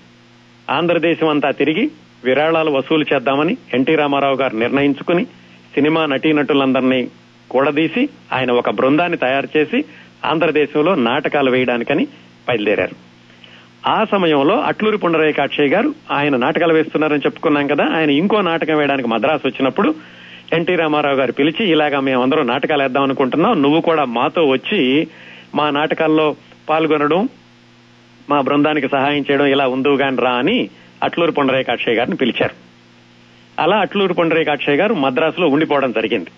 ఆంధ్రదేశం 0.70 1.28
అంతా 1.28 1.52
తిరిగి 1.52 1.92
విరాళాలు 2.24 2.72
వసూలు 2.72 3.06
చేద్దామని 3.14 3.58
ఎన్టీ 3.74 3.96
రామారావు 3.96 4.36
గారు 4.36 4.56
నిర్ణయించుకుని 4.56 5.26
సినిమా 5.74 6.06
నటీనటులందరినీ 6.06 7.08
కూడదీసి 7.52 8.10
ఆయన 8.34 8.52
ఒక 8.52 8.70
బృందాన్ని 8.70 9.18
తయారు 9.18 9.48
చేసి 9.58 9.86
ఆంధ్రదేశంలో 10.26 10.96
నాటకాలు 10.96 11.52
వేయడానికని 11.52 12.08
బయలుదేరారు. 12.48 12.96
ఆ 13.88 14.06
సమయంలో 14.12 14.56
అట్లూరి 14.62 14.98
పుండరేకాక్షయ్య 14.98 15.70
గారు 15.70 15.96
ఆయన 16.12 16.36
నాటకాలు 16.36 16.74
వేస్తున్నారని 16.74 17.20
చెప్పుకున్నాం 17.20 17.68
కదా 17.68 17.86
ఆయన 17.98 18.10
ఇంకో 18.10 18.42
నాటకం 18.42 18.78
వేయడానికి 18.78 19.10
మద్రాసు 19.10 19.48
వచ్చినప్పుడు 19.48 19.96
ఎన్టీ 20.54 20.76
రామారావు 20.76 21.16
గారు 21.16 21.32
పిలిచి 21.32 21.72
ఇలాగా 21.72 22.00
మేమందరం 22.00 22.48
నాటకాలు 22.48 22.84
వేద్దాం 22.84 23.04
అనుకుంటున్నాం 23.04 23.62
నువ్వు 23.62 23.82
కూడా 23.82 24.06
మాతో 24.06 24.44
వచ్చి 24.46 25.08
మా 25.56 25.70
నాటకాల్లో 25.70 26.36
పాల్గొనడం 26.70 27.30
మా 28.30 28.42
బృందానికి 28.42 28.88
సహాయం 28.88 29.26
చేయడం 29.32 29.46
ఇలా 29.46 29.68
ఉందువు 29.68 29.96
గాని 29.96 30.18
రా 30.22 30.32
అని 30.32 30.70
అట్లూరు 31.04 31.32
పుండరేకాక్షయ్య 31.32 31.98
గారిని 31.98 32.16
పిలిచారు. 32.16 32.56
అలా 33.62 33.78
అట్లూరు 33.78 34.14
పుండరేకాక్షయ్య 34.14 34.78
గారు 34.78 34.94
మద్రాసులో 34.94 35.48
ఉండిపోవడం 35.48 35.92
జరిగింది. 35.92 36.30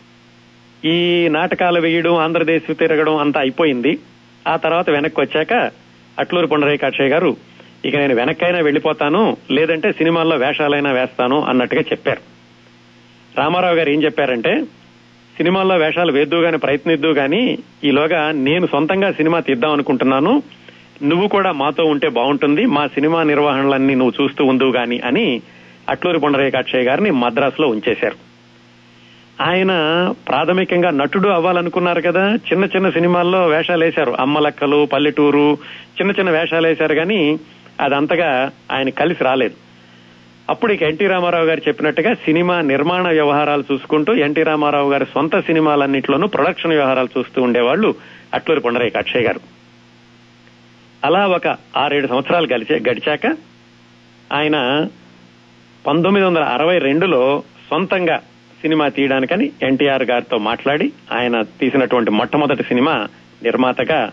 ఈ 0.86 1.27
నాటకాలు 1.27 1.81
వేయడం 1.81 2.15
ఆంధ్రదేశ్ 2.15 2.77
తిరగడం 2.77 3.15
అంతా 3.15 3.39
అయిపోయింది. 3.39 4.00
ఆ 4.48 4.55
తర్వాత 4.55 4.89
వెనక్కి 4.89 5.22
వచ్చాక 5.22 5.53
అట్లూరు 6.19 6.48
పుండరీకాక్షయ్య 6.48 7.10
గారు 7.10 7.38
ఇక 7.86 7.96
నేను 7.96 8.15
వెనక్కైనా 8.15 8.60
వెళ్ళిపోతాను 8.60 9.38
లేదంటే 9.51 9.91
సినిమాల్లో 9.91 10.36
వేషాలైనా 10.36 10.91
వేస్తాను 10.91 11.43
అన్నట్టుగా 11.43 11.81
చెప్పారు. 11.81 12.22
రామారావు 13.38 13.75
గారు 13.75 13.89
ఏం 13.89 14.03
చెప్పారంటే 14.03 14.63
సినిమాల్లో 15.38 15.75
వేషాలు 15.75 16.12
వేద్దు 16.12 16.36
గాని 16.36 16.57
ప్రయత్నిద్దు 16.57 17.07
గాని 17.07 17.57
ఈలోగా 17.84 18.31
నేను 18.31 18.67
సొంతంగా 18.67 19.12
సినిమా 19.12 19.39
తీద్దాం 19.39 19.72
అనుకుంటున్నాను. 19.72 20.43
నువ్వు 21.03 21.27
కూడా 21.27 21.51
మాతో 21.51 21.84
ఉంటే 21.84 22.10
బాగుంటుంది 22.10 22.65
మా 22.65 22.88
సినిమా 22.88 23.24
నిర్వహణలన్నీ 23.24 23.96
నువ్వు 23.96 24.24
చూస్తూ 24.24 24.46
ఉండు 24.46 24.65
గాని 24.65 25.00
అని 25.00 25.41
అట్లూరి 25.89 26.19
పుండరీకాక్షయ్య 26.19 26.84
గారిని 26.84 27.12
మద్రాసులో 27.12 27.67
ఉంచేశారు. 27.67 28.26
ఆయన 29.41 29.72
ప్రాథమికంగా 30.27 30.89
నటుడు 30.89 31.29
అవ్వాలనుకున్నారు 31.29 32.01
కదా. 32.01 32.36
చిన్న 32.36 32.65
చిన్న 32.65 32.89
సినిమాల్లో 32.89 33.48
వేషాలు 33.48 33.84
వేశారు 33.84 34.15
అమ్మలక్కలు 34.20 34.86
పల్లెటూరు 34.86 35.58
చిన్న 36.00 36.12
చిన్న 36.12 36.29
వేషాలు 36.29 36.67
వేశారు 36.67 36.96
కానీ 36.96 37.39
అదంతగా 37.82 38.51
ఆయన 38.72 38.89
కలిసి 38.89 39.24
రాలేదు. 39.24 39.56
అప్పుడు 40.50 40.74
ఇక 40.74 40.84
ఎన్టీ 40.84 41.08
రామారావు 41.08 41.46
గారు 41.46 41.62
చెప్పినట్టుగా 41.67 42.13
సినిమా 42.13 42.62
నిర్మాణ 42.62 43.08
వ్యవహారాలు 43.08 43.63
చూసుకుంటూ 43.74 44.13
ఎన్టీ 44.13 44.44
రామారావు 44.44 44.91
గారి 44.91 45.06
సొంత 45.06 45.39
సినిమాలన్నింటిలోనూ 45.39 46.27
ప్రొడక్షన్ 46.27 46.72
వ్యవహారాలు 46.72 47.20
చూస్తూ 47.20 47.41
ఉండేవాళ్ళు 47.41 47.96
అట్లూరి 48.34 48.62
పొండరేక 48.62 48.98
అక్షయ్ 48.98 49.24
గారు. 49.24 49.39
అలా 51.06 51.27
ఒక 51.27 51.48
ఆరేడు 51.77 52.08
సంవత్సరాలు 52.08 52.48
గడిచే 52.53 52.91
గడిచాక 52.91 53.38
ఆయన 54.34 54.88
పంతొమ్మిది 55.88 56.27
వందల 56.27 56.44
అరవై 56.44 56.77
రెండులో 56.77 57.44
సొంతంగా 57.70 58.20
సినిమా 58.62 58.88
తీయడానికని 58.88 59.52
ఎన్టీఆర్ 59.64 60.04
గారితో 60.04 60.38
మాట్లాడి 60.38 60.92
ఆయన 61.12 61.42
తీసినటువంటి 61.42 62.12
మొట్టమొదటి 62.12 62.64
సినిమా 62.64 63.08
నిర్మాతగా 63.44 64.12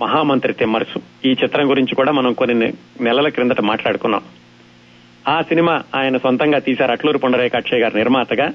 మహామంత్రి 0.00 0.52
తిమ్మరసు. 0.52 1.28
ఈ 1.28 1.36
చిత్రం 1.44 1.70
గురించి 1.70 1.94
కూడా 1.94 2.12
మనం 2.12 2.32
కొన్ని 2.32 2.72
నెలల 3.00 3.28
క్రిందట 3.28 3.60
మాట్లాడుకున్నాం. 3.60 4.20
ఆ 5.28 5.40
సినిమా 5.42 5.82
ఆయన 5.94 6.16
సొంతంగా 6.16 6.58
తీశారు 6.58 6.92
అట్లూరు 6.92 7.18
పుండరేకాక్షయ్య 7.18 7.82
గారి 7.82 7.92
గారు 7.92 7.98
నిర్మాతగా. 7.98 8.52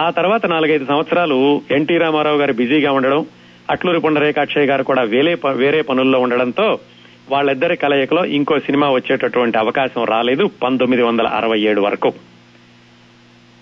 ఆ 0.00 0.10
తర్వాత 0.10 0.46
నాలుగైదు 0.46 0.84
సంవత్సరాలు 0.84 1.62
ఎన్టీ 1.70 1.96
రామారావు 1.96 2.38
గారు 2.38 2.52
బిజీగా 2.52 2.92
ఉండడం 2.92 3.26
అట్లూరి 3.70 4.00
పుండరేకాక్షయ్య 4.00 4.66
గారు 4.66 4.82
కూడా 4.82 5.02
వేరే 5.02 5.34
ప- 5.34 5.48
వేరే 5.48 5.82
పనుల్లో 5.82 6.20
ఉండడంతో 6.20 6.78
వాళ్ళిద్దరి 7.30 7.76
కలయికలో 7.76 8.24
ఇంకో 8.24 8.58
సినిమా 8.58 8.90
వచ్చేటటువంటి 8.90 9.58
అవకాశం 9.58 10.04
రాలేదు 10.04 10.50
పంతొమ్మిది 10.62 11.02
వందల 11.02 11.26
అరవై 11.26 11.60
ఏడు 11.60 11.80
వరకు. 11.80 12.12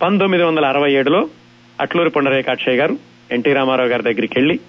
పంతొమ్మిది 0.02 0.44
వందల 0.44 0.66
అరవై 0.66 0.92
ఏడులో 0.92 1.28
అట్లూరి 1.80 2.10
పుండరేకాక్షయ్య 2.10 2.76
గారు 2.76 2.98
ఎన్టీ 3.30 3.52
రామారావు 3.52 3.88
గారి 3.88 4.02
దగ్గరికి 4.02 4.34
వెళ్ళి 4.36 4.60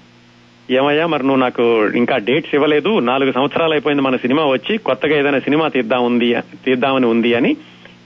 ఏమయ్యా 0.72 1.08
మరి 1.08 1.24
నువ్వు 1.24 1.42
నాకు 1.42 1.88
ఇంకా 1.88 2.18
డేట్స్ 2.18 2.56
ఇవ్వలేదు. 2.56 3.00
నాలుగు 3.00 3.32
సంవత్సరాలు 3.32 3.72
అయిపోయింది 3.72 4.02
మన 4.02 4.16
సినిమా 4.16 4.46
వచ్చి 4.46 4.78
కొత్తగా 4.78 5.20
ఏదైనా 5.20 5.40
సినిమా 5.40 5.68
తీద్దాం 5.68 6.06
ఉంది 6.06 6.36
తీద్దామని 6.66 7.06
ఉంది 7.06 7.34
అని 7.34 7.58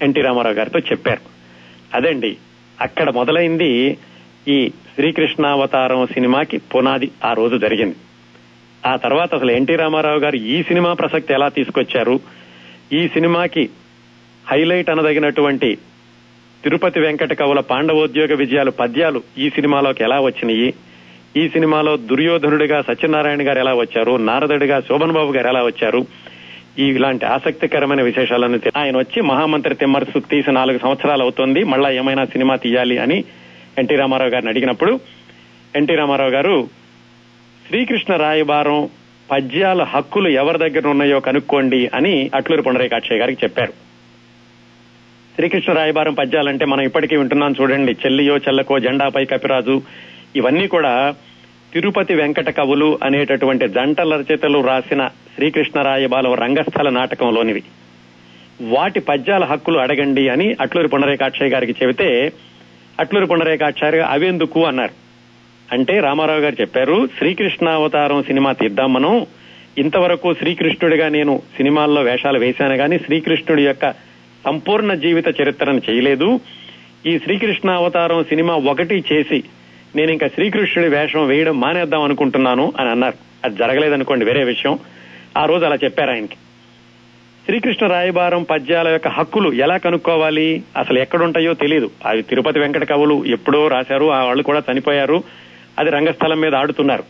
ఎన్టీ 0.01 0.21
రామారావు 0.21 0.55
గారితో 0.55 0.79
చెప్పారు. 0.79 1.21
అదండి 1.93 2.37
అక్కడ 2.81 3.09
మొదలైంది 3.09 3.97
ఈ 4.47 4.69
శ్రీకృష్ణావతారం 4.95 6.05
సినిమాకి 6.05 6.57
పునాది 6.57 7.11
ఆ 7.25 7.33
రోజు 7.33 7.57
జరిగింది. 7.57 7.95
ఆ 8.85 8.95
తర్వాత 8.95 9.35
అసలు 9.35 9.51
ఎన్టీ 9.51 9.75
రామారావు 9.75 10.19
గారు 10.19 10.35
ఈ 10.35 10.63
సినిమా 10.63 10.93
ప్రసక్తి 10.93 11.33
ఎలా 11.33 11.47
తీసుకొచ్చారు? 11.47 12.19
ఈ 12.93 13.07
సినిమాకి 13.07 13.69
హైలైట్ 14.51 14.89
అనదగినటువంటి 14.89 15.77
తిరుపతి 16.63 16.99
వెంకట 16.99 17.33
కవుల 17.33 17.59
పాండవోద్యోగ 17.59 18.33
విజయాలు 18.33 18.71
పద్యాలు 18.71 19.23
ఈ 19.37 19.49
సినిమాలోకి 19.49 20.03
ఎలా 20.03 20.19
వచ్చినాయి? 20.19 20.73
ఈ 21.37 21.49
సినిమాలో 21.49 21.97
దుర్యోధనుడిగా 21.97 22.81
సత్యనారాయణ 22.81 23.47
గారు 23.47 23.59
ఎలా 23.59 23.73
వచ్చారు? 23.73 24.17
నారదుడిగా 24.17 24.79
శోభన్ 24.79 25.11
బాబు 25.11 25.31
గారు 25.31 25.47
ఎలా 25.47 25.63
వచ్చారు? 25.63 26.05
ఈ 26.79 26.83
ఇలాంటి 26.83 27.25
ఆసక్తికరమైన 27.25 28.01
విశేషాలను 28.01 28.59
ఆయన 28.77 28.97
వచ్చి 28.97 29.21
మహామంత్రి 29.21 29.75
తిమ్మరసు 29.75 30.19
తీసి 30.19 30.51
నాలుగు 30.51 30.77
సంవత్సరాలు 30.77 31.23
అవుతోంది. 31.23 31.63
మళ్ళా 31.63 31.89
ఏమైనా 31.89 32.25
సినిమా 32.25 32.55
తీయాలి 32.55 32.97
అని 32.97 33.23
ఎన్టీ 33.79 33.95
రామారావు 33.95 34.31
గారిని 34.31 34.49
అడిగినప్పుడు 34.49 34.99
ఎన్టీ 35.75 35.95
రామారావు 35.95 36.29
గారు 36.29 36.67
శ్రీకృష్ణ 37.67 38.15
రాయబారం 38.15 38.89
పద్యాల 39.31 39.83
హక్కులు 39.83 40.29
ఎవరి 40.29 40.57
దగ్గర 40.57 40.87
ఉన్నాయో 40.87 41.19
కనుక్కోండి 41.19 41.89
అని 41.93 42.31
అట్లూరి 42.35 42.61
పుండరీకాక్షయ్య 42.61 43.19
గారికి 43.19 43.41
చెప్పారు. 43.43 43.82
శ్రీకృష్ణ 45.35 45.73
రాయబారం 45.73 46.13
పద్యాలంటే 46.13 46.65
మనం 46.65 46.81
ఇప్పటికీ 46.81 47.15
వింటున్నాం 47.15 47.55
చూడండి. 47.61 47.91
చెల్లియో 47.91 48.37
చెల్లకో 48.37 48.79
జెండాపై 48.79 49.25
కపిరాజు. 49.25 49.81
ఇవన్నీ 50.35 50.67
కూడా 50.67 51.15
తిరుపతి 51.73 52.13
వెంకట 52.13 52.49
కవులు 52.49 52.99
అనేటటువంటి 53.03 53.67
జంటల 53.67 54.15
రచయితలు 54.15 54.59
రాసిన 54.59 55.07
శ్రీకృష్ణ 55.07 55.81
రాయబాలం 55.81 56.33
రంగస్థల 56.33 56.89
నాటకంలోనివి. 56.89 57.63
వాటి 58.61 58.99
పద్యాల 58.99 59.43
హక్కులు 59.43 59.79
అడగండి 59.79 60.29
అని 60.29 60.55
అట్లూరి 60.61 60.87
పునరేకాక్షయ్య 60.87 61.51
గారికి 61.51 61.75
చెబితే 61.83 62.31
అట్లూరి 62.99 63.27
పునరేకాక్షయ్య 63.27 63.99
అవేందుకు 63.99 64.65
అన్నారు. 64.65 64.91
అంటే 65.71 65.99
రామారావు 65.99 66.39
గారు 66.39 66.61
చెప్పారు 66.61 67.07
శ్రీకృష్ణ 67.17 67.69
అవతారం 67.69 68.23
సినిమా 68.23 68.51
తీద్దాం 68.51 68.93
మనం. 68.93 69.25
ఇంతవరకు 69.77 70.33
శ్రీకృష్ణుడిగా 70.33 71.09
నేను 71.09 71.41
సినిమాల్లో 71.57 72.01
వేషాలు 72.01 72.39
వేశాను 72.39 72.77
కానీ 72.77 72.99
శ్రీకృష్ణుడి 72.99 73.65
యొక్క 73.65 74.12
సంపూర్ణ 74.45 74.93
జీవిత 74.93 75.41
చరిత్రను 75.41 75.81
చేయలేదు. 75.89 76.39
ఈ 77.05 77.19
శ్రీకృష్ణ 77.19 77.71
అవతారం 77.71 78.23
సినిమా 78.23 78.55
ఒకటి 78.55 79.03
చేసి 79.13 79.43
నేను 79.95 80.11
ఇంకా 80.11 80.27
శ్రీకృష్ణుడి 80.27 80.89
వేషం 80.89 81.27
వేయడం 81.27 81.59
మానేద్దాం 81.59 82.01
అనుకుంటున్నాను 82.01 82.73
అని 82.79 82.89
అన్నారు. 82.89 83.13
అది 83.45 83.55
జరగలేదనుకోండి 83.55 84.25
వేరే 84.25 84.43
విషయం. 84.43 84.79
ఆ 85.37 85.45
రోజు 85.45 85.65
అలా 85.65 85.75
చెప్పారు 85.75 86.11
ఆయనకి. 86.11 86.35
శ్రీకృష్ణ 87.45 87.87
రాయబారం 87.87 88.43
పద్యాల 88.43 88.87
యొక్క 88.87 89.07
హక్కులు 89.07 89.51
ఎలా 89.51 89.77
కనుక్కోవాలి? 89.77 90.63
అసలు 90.77 90.99
ఎక్కడుంటాయో 90.99 91.53
తెలియదు 91.53 91.91
అవి 92.05 92.21
తిరుపతి 92.21 92.59
వెంకట 92.59 92.89
కవులు 92.89 93.25
ఎప్పుడో 93.25 93.67
రాశారు 93.67 94.11
ఆ 94.11 94.23
వాళ్ళు 94.23 94.43
కూడా 94.43 94.63
చనిపోయారు. 94.71 95.23
అది 95.79 95.89
రంగస్థలం 95.89 96.39
మీద 96.39 96.55
ఆడుతున్నారు. 96.55 97.03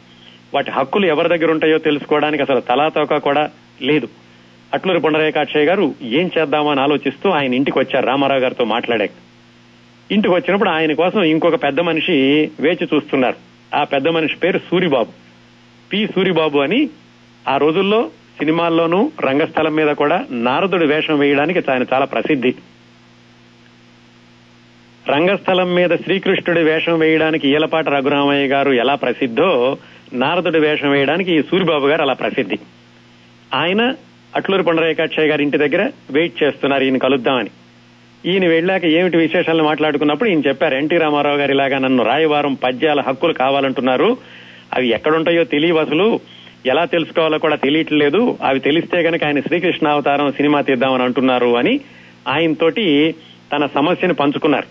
వాటి 0.54 0.72
హక్కులు 0.72 1.06
ఎవరి 1.06 1.38
దగ్గర 1.38 1.52
ఉంటాయో 1.52 1.78
తెలుసుకోవడానికి 1.78 2.44
అసలు 2.44 2.60
తలాతోక 2.60 3.16
కూడా 3.16 3.50
లేదు. 3.82 4.08
అట్లూరి 4.74 5.00
పుండరేకాక్షయ్య 5.00 5.66
గారు 5.66 5.96
ఏం 6.02 6.32
చేద్దామని 6.40 6.82
ఆలోచిస్తూ 6.82 7.30
ఆయన 7.30 7.54
ఇంటికి 7.54 7.80
వచ్చారు. 7.80 8.06
రామారావు 8.06 8.42
గారితో 8.42 8.66
మాట్లాడాక. 8.66 9.10
ఇంటికి 10.12 10.34
వచ్చినప్పుడు 10.34 10.70
ఆయన 10.70 10.94
కోసం 10.94 11.24
ఇంకొక 11.24 11.64
పెద్ద 11.64 11.80
మనిషి 11.80 12.12
వేచి 12.60 12.88
చూస్తున్నారు. 12.96 13.36
ఆ 13.76 13.84
పెద్ద 13.84 14.08
మనిషి 14.08 14.36
పేరు 14.36 14.60
సూరిబాబు. 14.60 15.12
పి 15.92 16.08
సూరిబాబు 16.08 16.60
అని 16.60 16.90
ఆ 17.48 17.58
రోజుల్లో 17.58 18.10
సినిమాల్లోనూ 18.38 19.12
రంగస్థలం 19.26 19.76
మీద 19.76 19.88
కూడా 19.88 20.26
నారదుడి 20.32 20.88
వేషం 20.88 21.20
వేయడానికి 21.20 21.72
ఆయన 21.72 21.86
చాలా 21.94 22.06
ప్రసిద్ధి. 22.06 22.56
రంగస్థలం 25.10 25.76
మీద 25.76 25.90
శ్రీకృష్ణుడి 25.90 26.64
వేషం 26.64 27.00
వేయడానికి 27.00 27.50
ఈలపాటి 27.50 27.90
రఘురామయ్య 27.90 28.48
గారు 28.48 28.72
ఎలా 28.72 28.96
ప్రసిద్ధో 28.96 29.78
నారదుడి 30.14 30.60
వేషం 30.60 30.92
వేయడానికి 30.92 31.40
ఈ 31.40 31.42
సూరిబాబు 31.42 31.88
గారు 31.88 32.02
అలా 32.02 32.14
ప్రసిద్ధి. 32.14 32.60
ఆయన 33.54 33.94
అట్లూరు 34.36 34.64
పండరేకాక్షయ్య 34.64 35.28
గారి 35.28 35.44
ఇంటి 35.44 35.58
దగ్గర 35.58 35.92
వెయిట్ 36.12 36.44
చేస్తున్నారు. 36.44 36.84
ఈయన 36.84 36.98
కలుద్దామని. 36.98 37.50
ఈయన 38.26 38.48
వెళ్ళాక 38.48 38.86
ఏమిటి 38.86 39.18
విశేషాలను 39.18 39.64
మాట్లాడుకున్నప్పుడు 39.64 40.30
ఈయన 40.30 40.40
చెప్పారు 40.40 40.76
ఎన్టీ 40.76 40.98
రామారావు 40.98 41.38
గారి 41.38 41.52
ఇలాగా 41.54 41.78
నన్ను 41.78 42.04
రాయవారం 42.04 42.54
పద్యాల 42.54 43.02
హక్కులు 43.02 43.34
కావాలంటున్నారు. 43.34 44.18
అవి 44.74 44.88
ఎక్కడుంటాయో 44.88 45.44
తెలియవు 45.44 45.80
అసలు. 45.80 46.20
ఎలా 46.66 46.86
తెలుసుకోవాలో 46.86 47.38
కూడా 47.38 47.56
తెలియట్లేదు. 47.56 48.38
అవి 48.44 48.60
తెలిస్తే 48.60 48.98
గనక 48.98 49.26
ఆయన 49.26 49.40
శ్రీకృష్ణ 49.40 49.88
అవతారం 49.88 50.32
సినిమా 50.32 50.62
తీద్దామని 50.62 51.04
అంటున్నారు 51.04 51.58
అని 51.58 51.80
ఆయనతోటి 52.28 53.16
తన 53.54 53.66
సమస్యను 53.66 54.14
పంచుకున్నారు. 54.14 54.66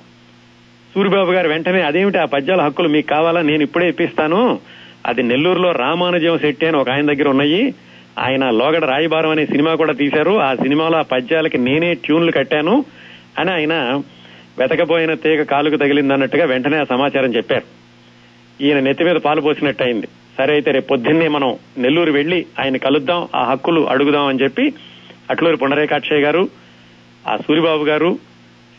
సూరిబాబు 0.95 1.33
గారు 1.33 1.49
వెంటనే 1.49 1.83
అదేమిటి 1.83 2.19
ఆ 2.19 2.25
పద్యాల 2.25 2.61
హక్కులు 2.61 2.88
మీకు 2.88 3.07
కావాలా? 3.07 3.42
నేను 3.42 3.62
ఇప్పుడే 3.62 3.88
ఇప్పిస్తాను. 3.88 4.61
అది 5.07 5.23
నెల్లూరులో 5.23 5.73
రామానుజం 5.73 6.38
శెట్టి 6.38 6.66
అని 6.66 6.76
ఒక 6.76 6.90
ఆయన 6.90 7.07
దగ్గర 7.07 7.28
ఉన్నాయి. 7.28 7.75
ఆయన 8.19 8.50
లోగడ 8.50 8.85
రాయబారం 8.85 9.31
అనే 9.31 9.47
సినిమా 9.47 9.75
కూడా 9.75 9.92
తీశారు. 9.92 10.40
ఆ 10.40 10.54
సినిమాలో 10.54 10.99
ఆ 10.99 11.02
పద్యాలకి 11.02 11.59
నేనే 11.59 11.95
ట్యూన్లు 11.95 12.33
కట్టాను 12.33 12.85
అని 13.38 13.50
ఆయన 13.50 14.02
వెతకపోయిన 14.59 15.14
తీగ 15.14 15.42
కాలుకు 15.42 15.76
తగిలిందన్నట్టుగా 15.76 16.45
వెంటనే 16.45 16.78
ఆ 16.78 16.85
సమాచారం 16.85 17.35
చెప్పారు. 17.35 17.64
ఈయన 18.61 18.81
నెత్తి 18.81 19.04
మీద 19.04 19.14
పాలు 19.14 19.40
పోసినట్టు 19.40 19.83
అయింది 19.83 20.07
సరే 20.38 20.52
అయితే 20.52 20.71
రేపు 20.71 20.87
పొద్దున్నే 20.87 21.28
మనం 21.28 21.57
నెల్లూరు 21.78 22.12
వెళ్ళి 22.12 22.47
ఆయన 22.61 22.76
కలుద్దాం 22.76 23.28
ఆ 23.35 23.45
హక్కులు 23.45 23.81
అడుగుదాం 23.81 24.26
అని 24.26 24.42
చెప్పి 24.42 24.73
అట్లూరి 25.31 25.57
పుండరేకాక్షయ్య 25.57 26.23
గారు 26.23 26.49
ఆ 27.28 27.37
సూరిబాబు 27.37 27.85
గారు 27.85 28.19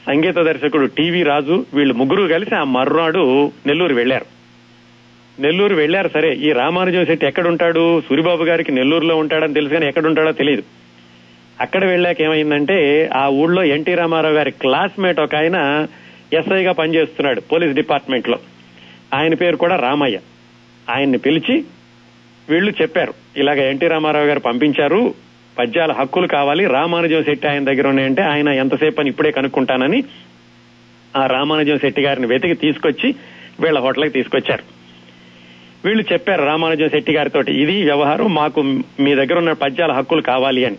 సంగీత 0.07 0.35
దర్శకుడు 0.35 0.85
టీవీ 0.85 1.23
రాజు 1.23 1.65
వీళ్ళు 1.73 1.93
ముగ్గురు 1.93 2.33
కలిసి 2.33 2.55
ఆ 2.55 2.63
మర్నాడు 2.63 3.51
నెల్లూరు 3.65 3.93
వెళ్ళారు 3.93 4.32
నెల్లూరు 5.39 5.75
వెళ్ళారు 5.75 6.07
సరే. 6.07 6.33
ఈ 6.33 6.51
రామానుజం 6.51 7.05
శెట్టి 7.05 7.25
ఎక్కడుంటాడు? 7.25 8.01
సూరిబాబు 8.01 8.43
గారికి 8.43 8.71
నెల్లూరులో 8.71 9.17
ఉంటాడని 9.17 9.53
తెలుసు 9.53 9.73
కానీ 9.73 9.87
ఎక్కడుంటాడో 9.87 10.31
తెలియదు. 10.31 10.63
అక్కడ 11.61 11.85
వెళ్ళాక 11.85 12.21
ఏమైందంటే 12.21 13.09
ఆ 13.13 13.27
ఊళ్ళో 13.27 13.63
ఎన్టీ 13.63 13.95
రామారావు 13.95 14.33
గారి 14.33 14.51
క్లాస్మేట్ 14.51 15.19
ఒక 15.19 15.35
ఆయన 15.35 15.87
ఎస్ఐగా 16.33 16.71
పనిచేస్తున్నాడు 16.71 17.41
పోలీస్ 17.41 17.73
డిపార్ట్మెంట్లో 17.73 18.39
ఆయన 19.13 19.33
పేరు 19.33 19.55
కూడా 19.55 19.75
రామయ్య. 19.75 20.19
ఆయన్ని 20.89 21.17
పిలిచి 21.17 21.63
వీళ్ళు 22.49 22.73
చెప్పారు. 22.81 23.13
ఇలాగ 23.37 23.69
ఎన్టీ 23.69 23.87
రామారావు 23.87 24.25
గారు 24.25 24.39
పంపించారు. 24.39 25.13
పద్యాల 25.59 25.91
హక్కులు 25.91 26.27
కావాలి. 26.27 26.65
రామానుజం 26.65 27.23
శెట్టి 27.23 27.47
ఆయన 27.47 27.63
దగ్గర 27.63 27.87
ఉన్నాయంటే 27.87 28.21
ఆయన 28.21 28.49
ఎంతసేపు 28.49 29.01
అని 29.01 29.09
ఇప్పుడే 29.09 29.31
కనుక్కుంటానని 29.31 30.03
ఆ 31.17 31.25
రామానుజం 31.25 31.77
శెట్టి 31.77 32.01
గారిని 32.01 32.27
వెతికి 32.27 32.53
తీసుకొచ్చి 32.53 33.15
వీళ్ళ 33.59 33.79
హోటల్కి 33.79 34.09
తీసుకొచ్చారు. 34.09 34.82
వీళ్ళు 35.85 36.03
చెప్పారు 36.13 36.45
రామానుజం 36.45 36.89
శెట్టి 36.89 37.11
గారితో 37.11 37.41
ఇది 37.41 37.83
వ్యవహారం 37.83 38.33
మాకు 38.33 38.61
మీ 38.99 39.15
దగ్గర 39.15 39.37
ఉన్న 39.37 39.51
పద్యాల 39.51 39.91
హక్కులు 39.91 40.21
కావాలి 40.21 40.65
అని. 40.65 40.75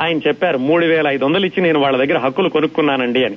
ఆయన 0.00 0.18
చెప్పారు 0.18 0.58
మూడు 0.58 0.86
వేల 0.86 1.06
ఐదు 1.06 1.24
వందలు 1.24 1.46
ఇచ్చి 1.46 1.62
నేను 1.62 1.80
వాళ్ళ 1.80 2.04
దగ్గర 2.04 2.18
హక్కులు 2.18 2.48
కొనుక్కున్నానండి 2.48 3.24
అని. 3.24 3.36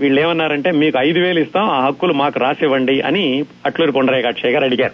వీళ్ళు 0.00 0.20
ఏమన్నారంటే 0.20 0.70
మీకు 0.70 0.98
ఐదు 1.00 1.18
వేలు 1.18 1.40
ఇస్తాం 1.40 1.70
ఆ 1.70 1.86
హక్కులు 1.86 2.12
మాకు 2.12 2.38
రాసివ్వండి 2.38 3.00
అని 3.00 3.44
అట్లూరి 3.66 3.92
పొండరాయకాక్షయ్య 3.92 4.54
గారు 4.54 4.64
అడిగారు. 4.64 4.92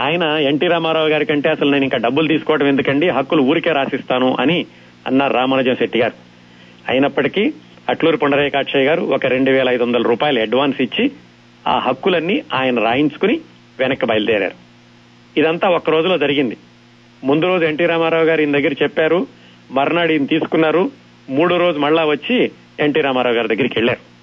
ఆయన 0.00 0.22
ఎన్టీ 0.22 0.66
రామారావు 0.66 1.08
గారి 1.08 1.26
కంటే 1.26 1.48
అసలు 1.48 1.70
నేను 1.70 1.82
ఇంకా 1.82 1.98
డబ్బులు 1.98 2.28
తీసుకోవడం 2.28 2.66
ఎందుకండి? 2.66 3.08
హక్కులు 3.08 3.42
ఊరికే 3.42 3.72
రాసిస్తాను 3.72 4.36
అని 4.40 4.66
అన్నారు 5.06 5.32
రామానుజం 5.32 5.74
శెట్టి 5.74 5.98
గారు. 5.98 6.12
అయినప్పటికీ 6.88 7.52
అట్లూరి 7.88 8.16
కొండరేకాక్షయ్య 8.16 8.84
గారు 8.84 9.02
ఒక 9.02 9.26
రెండు 9.26 9.50
వేల 9.50 9.68
ఐదు 9.68 9.82
వందల 9.82 10.02
రూపాయలు 10.02 10.40
అడ్వాన్స్ 10.40 10.80
ఇచ్చి 10.80 11.10
ఆ 11.68 11.78
హక్కులన్నీ 11.78 12.42
ఆయన 12.54 12.80
రాయించుకుని 12.80 13.40
వెనక్కి 13.80 14.06
బయలుదేరారు. 14.06 14.56
ఇదంతా 15.36 15.68
ఒక్క 15.68 15.90
రోజులో 15.90 16.18
జరిగింది. 16.18 16.56
ముందు 17.24 17.46
రోజు 17.46 17.64
ఎన్టీ 17.64 17.86
రామారావు 17.86 18.24
గారు 18.24 18.40
ఈయన 18.40 18.52
దగ్గర 18.52 18.72
చెప్పారు 18.82 19.26
మర్నాడు 19.70 20.12
ఈయన 20.12 20.24
తీసుకున్నారు 20.24 20.90
మూడో 21.30 21.56
రోజు 21.56 21.78
మళ్ళా 21.78 22.04
వచ్చి 22.04 22.50
ఎన్టీ 22.80 23.00
రామారావు 23.00 23.36
గారి 23.36 23.48
దగ్గరికి 23.48 23.74
వెళ్ళారు 23.76 24.14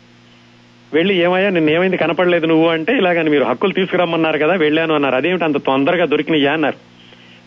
వెళ్ళి 0.93 1.15
ఏమయ్యా 1.15 1.49
నిన్న 1.49 1.69
ఏమైంది 1.69 1.97
కనపడలేదు 1.97 2.45
నువ్వు 2.45 2.67
అంటే 2.67 2.97
ఇలాగని 2.97 3.29
మీరు 3.29 3.43
హక్కులు 3.43 3.73
తీసుకురమ్మన్నారు 3.73 4.37
కదా 4.37 4.53
వెళ్ళాను 4.53 4.95
అన్నారు. 4.95 5.15
అదేమిటి 5.15 5.43
అంత 5.43 5.57
తొందరగా 5.57 6.05
దొరికినయ్యా 6.05 6.53
అన్నారు. 6.53 6.77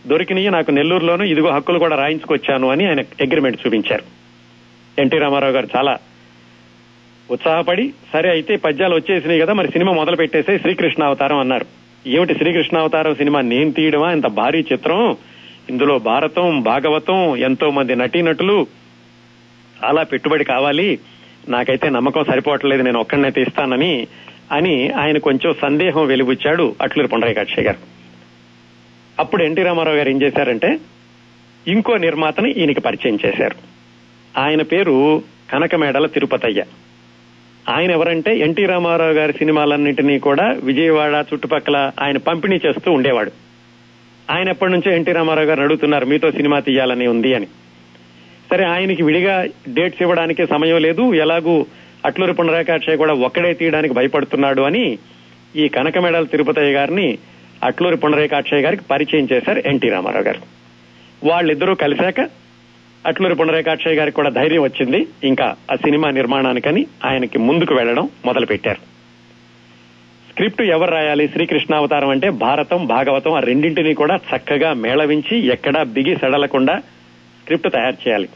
దొరికినయ్యి 0.08 0.50
నాకు 0.50 0.70
నెల్లూరులోనూ 0.70 1.24
ఇదిగో 1.24 1.50
హక్కులు 1.50 1.78
కూడా 1.78 1.96
రాయించుకొచ్చాను 1.96 2.70
అని 2.70 2.86
ఆయన 2.86 3.00
అగ్రిమెంట్ 3.00 3.66
చూపించారు. 3.66 4.04
ఎన్టీ 5.00 5.18
రామారావు 5.18 5.52
గారు 5.52 5.68
చాలా 5.76 5.98
ఉత్సాహపడి 7.30 7.94
సరే 8.12 8.30
అయితే 8.30 8.56
పద్యాలు 8.56 8.94
వచ్చేసినాయి 8.94 9.40
కదా 9.40 9.52
మరి 9.52 9.68
సినిమా 9.68 9.92
మొదలు 9.92 10.16
పెట్టేసే 10.16 10.58
శ్రీకృష్ణ 10.58 11.04
అవతారం 11.04 11.38
అన్నారు. 11.38 11.83
ఏమిటి 12.06 12.34
శ్రీకృష్ణ 12.34 12.78
అవతారం 12.78 13.14
సినిమా 13.14 13.40
నేను 13.40 13.72
తీయడమా? 13.72 14.12
ఇంత 14.12 14.26
భారీ 14.26 14.64
చిత్రం. 14.72 15.16
ఇందులో 15.70 15.98
భారతం 15.98 16.60
భాగవతం 16.60 17.36
ఎంతో 17.36 17.70
మంది 17.70 17.96
నటీనటులు. 17.96 18.66
అలా 19.84 20.02
పెట్టుబడి 20.02 20.44
కావాలి. 20.44 20.98
నాకైతే 21.48 21.90
నమ్మకం 21.90 22.24
సరిపోవట్లేదు 22.24 22.82
నేను 22.82 23.00
ఒక్కడనే 23.00 23.30
తీస్తానని 23.30 24.06
అని 24.52 24.90
ఆయన 24.90 25.18
కొంచెం 25.18 25.54
సందేహం 25.62 26.06
వెలిబుచ్చాడు 26.06 26.74
అట్లూరి 26.82 27.08
పొండరాయకాక్షయ్య 27.08 27.66
గారు. 27.66 27.78
అప్పుడు 29.18 29.42
ఎన్టీ 29.42 29.62
రామారావు 29.62 29.96
గారు 29.96 30.08
ఏం 30.08 30.22
చేశారంటే 30.22 30.78
ఇంకో 31.68 31.96
నిర్మాతని 31.96 32.50
ఈయనకి 32.50 32.80
పరిచయం 32.80 33.18
చేశారు. 33.26 33.56
ఆయన 34.38 34.62
పేరు 34.62 35.22
కనకమేడల 35.52 36.06
తిరుపతయ్య. 36.06 36.64
ఆయన 37.68 37.90
ఎవరంటే 37.90 38.38
ఎన్టీ 38.38 38.64
రామారావు 38.66 39.12
గారి 39.12 39.32
సినిమాలన్నింటినీ 39.32 40.18
కూడా 40.18 40.56
విజయవాడ 40.62 41.24
చుట్టుపక్కల 41.32 41.90
ఆయన 42.00 42.16
పంపిణీ 42.16 42.60
చేస్తూ 42.66 42.92
ఉండేవాడు. 42.92 43.30
ఆయన 44.30 44.48
ఎప్పటి 44.48 44.72
నుంచో 44.72 44.92
ఎన్టీ 44.92 45.12
రామారావు 45.12 45.46
గారు 45.46 45.60
అడుగుతున్నారు 45.60 46.06
మీతో 46.06 46.30
సినిమా 46.30 46.58
తీయాలని 46.58 47.06
ఉంది 47.06 47.34
అని. 47.34 47.46
సరే 48.50 48.64
ఆయనకి 48.64 49.02
విడిగా 49.02 49.48
డేట్స్ 49.68 50.02
ఇవ్వడానికి 50.02 50.46
సమయం 50.46 50.78
లేదు 50.78 51.14
ఎలాగూ 51.14 51.66
అట్లూరి 52.06 52.32
పునరాకాక్షయ్య 52.32 52.96
కూడా 52.96 53.12
ఒక్కడే 53.12 53.52
తీయడానికి 53.52 53.94
భయపడుతున్నాడు 53.94 54.62
అని 54.62 54.98
ఈ 55.56 55.68
కనకమేడల 55.68 56.24
తిరుపతయ్య 56.24 56.72
గారిని 56.72 57.18
అట్లూరి 57.64 57.96
పునరేకాక్షయ్య 57.96 58.62
గారికి 58.62 58.82
పరిచయం 58.90 59.28
చేశారు 59.32 59.62
ఎన్టీ 59.66 59.88
రామారావు 59.88 60.24
గారు. 60.24 60.40
వాళ్ళిద్దరూ 61.26 61.74
కలిశాక 61.74 62.43
అట్లూరి 63.06 63.34
పునరేకాక్షయ్య 63.34 63.96
గారికి 63.96 64.14
కూడా 64.14 64.30
ధైర్యం 64.30 64.62
వచ్చింది. 64.62 65.06
ఇంకా 65.24 65.54
ఆ 65.72 65.74
సినిమా 65.74 66.10
నిర్మాణానికని 66.10 66.86
ఆయనకి 67.04 67.38
ముందుకు 67.38 67.74
వెళ్ళడం 67.74 68.08
మొదలు 68.24 68.46
పెట్టారు 68.46 68.94
స్క్రిప్ట్ 70.30 70.62
ఎవరు 70.62 70.90
రాయాలి? 70.90 71.28
శ్రీకృష్ణ 71.28 71.74
అవతారం 71.74 72.08
అంటే 72.08 72.30
భారతం 72.30 72.86
భాగవతం 72.86 73.32
ఆ 73.32 73.40
రెండింటినీ 73.40 73.94
కూడా 73.94 74.16
చక్కగా 74.16 74.72
మేళవించి 74.72 75.46
ఎక్కడా 75.46 75.82
బిగి 75.82 76.16
సడలకుండా 76.16 76.78
స్క్రిప్ట్ 77.42 77.72
తయారు 77.72 78.08
చేయాలి. 78.08 78.28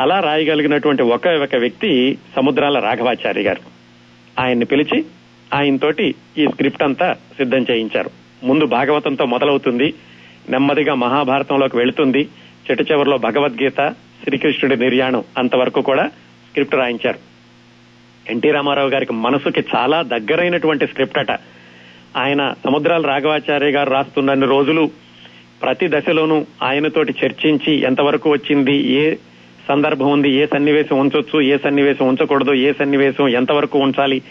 అలా 0.00 0.20
రాయగలిగినటువంటి 0.20 1.02
ఒక 1.02 1.28
ఒక 1.28 1.56
వ్యక్తి 1.56 2.18
సముద్రాల 2.36 2.78
రాఘవాచారి 2.78 3.42
గారు. 3.42 3.60
ఆయన్ని 4.40 4.64
పిలిచి 4.64 5.04
ఆయనతోటి 5.54 6.14
ఈ 6.38 6.46
స్క్రిప్ట్ 6.46 6.82
అంతా 6.82 7.12
సిద్ధం 7.12 7.66
చేయించారు. 7.70 8.10
ముందు 8.44 8.66
భాగవతంతో 8.66 9.24
మొదలవుతుంది. 9.24 9.94
నెమ్మదిగా 10.50 10.94
మహాభారతంలోకి 10.94 11.76
వెళుతుంది. 11.76 12.28
చిట్ట 12.70 12.92
చివరిలో 12.92 13.16
భగవద్గీత 13.16 13.94
శ్రీకృష్ణుడి 14.24 14.76
నిర్యాణం 14.76 15.24
అంతవరకు 15.38 15.80
కూడా 15.80 16.06
స్క్రిప్ట్ 16.48 16.74
రాయించారు. 16.74 17.18
ఎన్టీ 18.30 18.50
రామారావు 18.50 18.88
గారికి 18.88 19.12
మనసుకి 19.12 19.64
చాలా 19.76 20.02
దగ్గరైనటువంటి 20.02 20.86
స్క్రిప్ట్ 20.86 21.18
అట. 21.18 21.30
ఆయన 22.16 22.54
సముద్రాల 22.64 23.06
రాఘవాచార్య 23.06 23.66
గారు 23.66 23.90
రాస్తున్నన్ని 23.90 24.46
రోజులు 24.46 24.90
ప్రతి 25.62 25.88
దశలోనూ 25.88 26.46
ఆయనతోటి 26.62 27.14
చర్చించి 27.24 27.74
ఎంతవరకు 27.74 28.30
వచ్చింది 28.30 28.76
ఏ 28.76 29.14
సందర్భం 29.68 30.10
ఉంది 30.10 30.30
ఏ 30.30 30.46
సన్నివేశం 30.46 30.98
ఉంచొచ్చు 30.98 31.40
ఏ 31.40 31.58
సన్నివేశం 31.58 32.08
ఉంచకూడదు 32.08 32.52
ఏ 32.52 32.72
సన్నివేశం 32.72 33.28
ఎంతవరకు 33.28 33.78
ఉంచాలి 33.78 34.22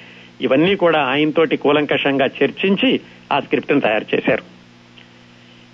ఇవన్నీ 0.41 0.75
కూడా 0.75 0.99
ఆయనతోటి 0.99 1.57
కూలంకషంగా 1.57 2.25
చర్చించి 2.25 2.99
ఆ 3.31 3.39
స్క్రిప్ట్ను 3.39 3.79
తయారు 3.79 4.15
చేశారు. 4.15 4.54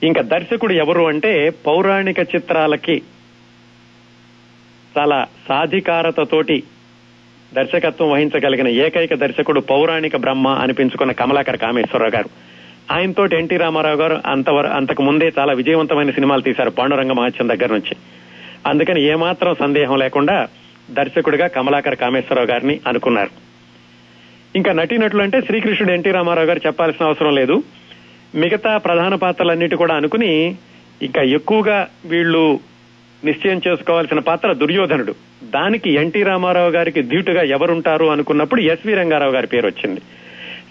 ఇంకా 0.04 0.22
దర్శకుడు 0.22 0.74
ఎవరు 0.74 1.08
అంటే 1.08 1.50
పౌరాణిక 1.50 2.20
చిత్రాలకి 2.20 3.02
చాలా 4.98 5.28
సాధికారతతోటి 5.48 6.64
దర్శకత్వం 7.54 8.12
వహించగలిగిన 8.12 8.68
ఏకైక 8.68 9.14
దర్శకుడు 9.14 9.60
పౌరాణిక 9.60 10.18
బ్రహ్మ 10.18 10.48
అనిపించుకున్న 10.48 11.12
కమలాకర్ 11.12 11.58
కామేశ్వరరావు 11.58 12.12
గారు. 12.12 12.30
ఆయనతో 12.94 13.26
ఎన్టీ 13.26 13.58
రామారావు 13.58 13.96
గారు 13.96 14.22
అంతవర 14.26 14.68
అంతకు 14.68 15.04
ముందే 15.04 15.32
చాలా 15.40 15.54
విజయవంతమైన 15.54 16.12
సినిమాలు 16.12 16.42
తీశారు 16.42 16.70
పాండురంగ 16.70 17.12
మహత్యం 17.12 17.50
దగ్గర 17.50 17.74
నుంచి. 17.74 17.96
అందుకని 18.68 19.02
ఏమాత్రం 19.02 19.56
సందేహం 19.60 19.98
లేకుండా 19.98 20.48
దర్శకుడిగా 20.92 21.48
కమలాకర్ 21.48 21.96
కామేశ్వరరావు 21.96 22.48
గారిని 22.48 22.80
అనుకున్నారు. 22.88 23.30
ఇంకా 24.56 24.74
నటీనటులు 24.74 25.22
అంటే 25.22 25.42
శ్రీకృష్ణుడు 25.42 25.94
ఎన్టీ 25.94 26.12
రామారావు 26.12 26.48
గారు 26.48 26.62
చెప్పాల్సిన 26.68 27.06
అవసరం 27.06 27.36
లేదు. 27.36 27.64
మిగతా 28.36 28.78
ప్రధాన 28.78 29.16
పాత్రలన్నిటి 29.16 29.76
కూడా 29.76 29.96
అనుకుని 29.96 30.56
ఇంకా 31.02 31.22
ఎక్కువగా 31.22 31.88
వీళ్ళు 32.06 32.60
నిశ్చయం 33.26 33.62
చేసుకోవాల్సిన 33.68 34.20
పాత్ర 34.20 34.54
దుర్యోధనుడు. 34.54 35.16
దానికి 35.44 35.94
ఎన్టీ 35.94 36.24
రామారావు 36.24 36.72
గారికి 36.72 37.02
ధీటుగా 37.02 37.42
ఎవరుంటారు 37.42 38.06
అనుకున్నప్పుడు 38.06 38.62
ఎస్వి 38.62 38.94
రంగారావు 38.94 39.32
గారి 39.32 39.48
పేరు 39.48 39.68
వచ్చింది. 39.68 40.02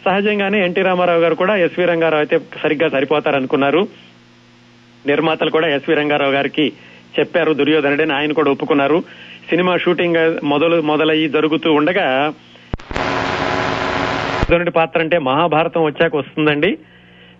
సహజంగానే 0.04 0.64
ఎన్టీ 0.64 0.82
రామారావు 0.82 1.20
గారు 1.20 1.34
కూడా 1.34 1.56
ఎస్వి 1.56 1.84
రంగారావు 1.84 2.22
అయితే 2.22 2.38
సరిగ్గా 2.62 2.88
సరిపోతారనుకున్నారు. 2.88 3.88
నిర్మాతలు 5.06 5.50
కూడా 5.50 5.68
ఎస్వి 5.68 5.94
రంగారావు 5.94 6.32
గారికి 6.32 6.72
చెప్పారు 7.18 7.52
దుర్యోధనుడని 7.52 8.12
ఆయన 8.12 8.32
కూడా 8.32 8.50
ఒప్పుకున్నారు. 8.50 9.04
సినిమా 9.50 9.76
షూటింగ్ 9.76 10.38
మొదలు 10.44 10.82
మొదలయ్యి 10.82 11.28
జరుగుతూ 11.28 11.72
ఉండగా 11.72 12.32
దుర్యోధనుడి 14.40 14.70
పాత్ర 14.70 15.00
అంటే 15.00 15.18
మహాభారతం 15.18 15.84
వచ్చాక 15.84 16.16
వస్తుందండి. 16.16 16.78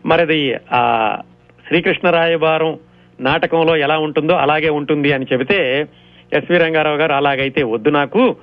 మరిది 0.07 0.55
ఆ 0.73 1.17
శ్రీకృష్ణ 1.69 2.11
రాయబారం 2.11 2.79
నాటకంలో 3.21 3.77
ఎలా 3.77 3.99
ఉంటుందో 3.99 4.35
అలాగే 4.35 4.69
ఉంటుంది 4.69 5.13
అని 5.13 5.27
చెబితే 5.33 5.87
ఎస్వి 6.33 6.59
రంగారావు 6.59 6.97
గారు 6.97 7.13
అలాగైతే 7.13 7.63
వద్దు 7.63 7.89
నాకు. 7.89 8.37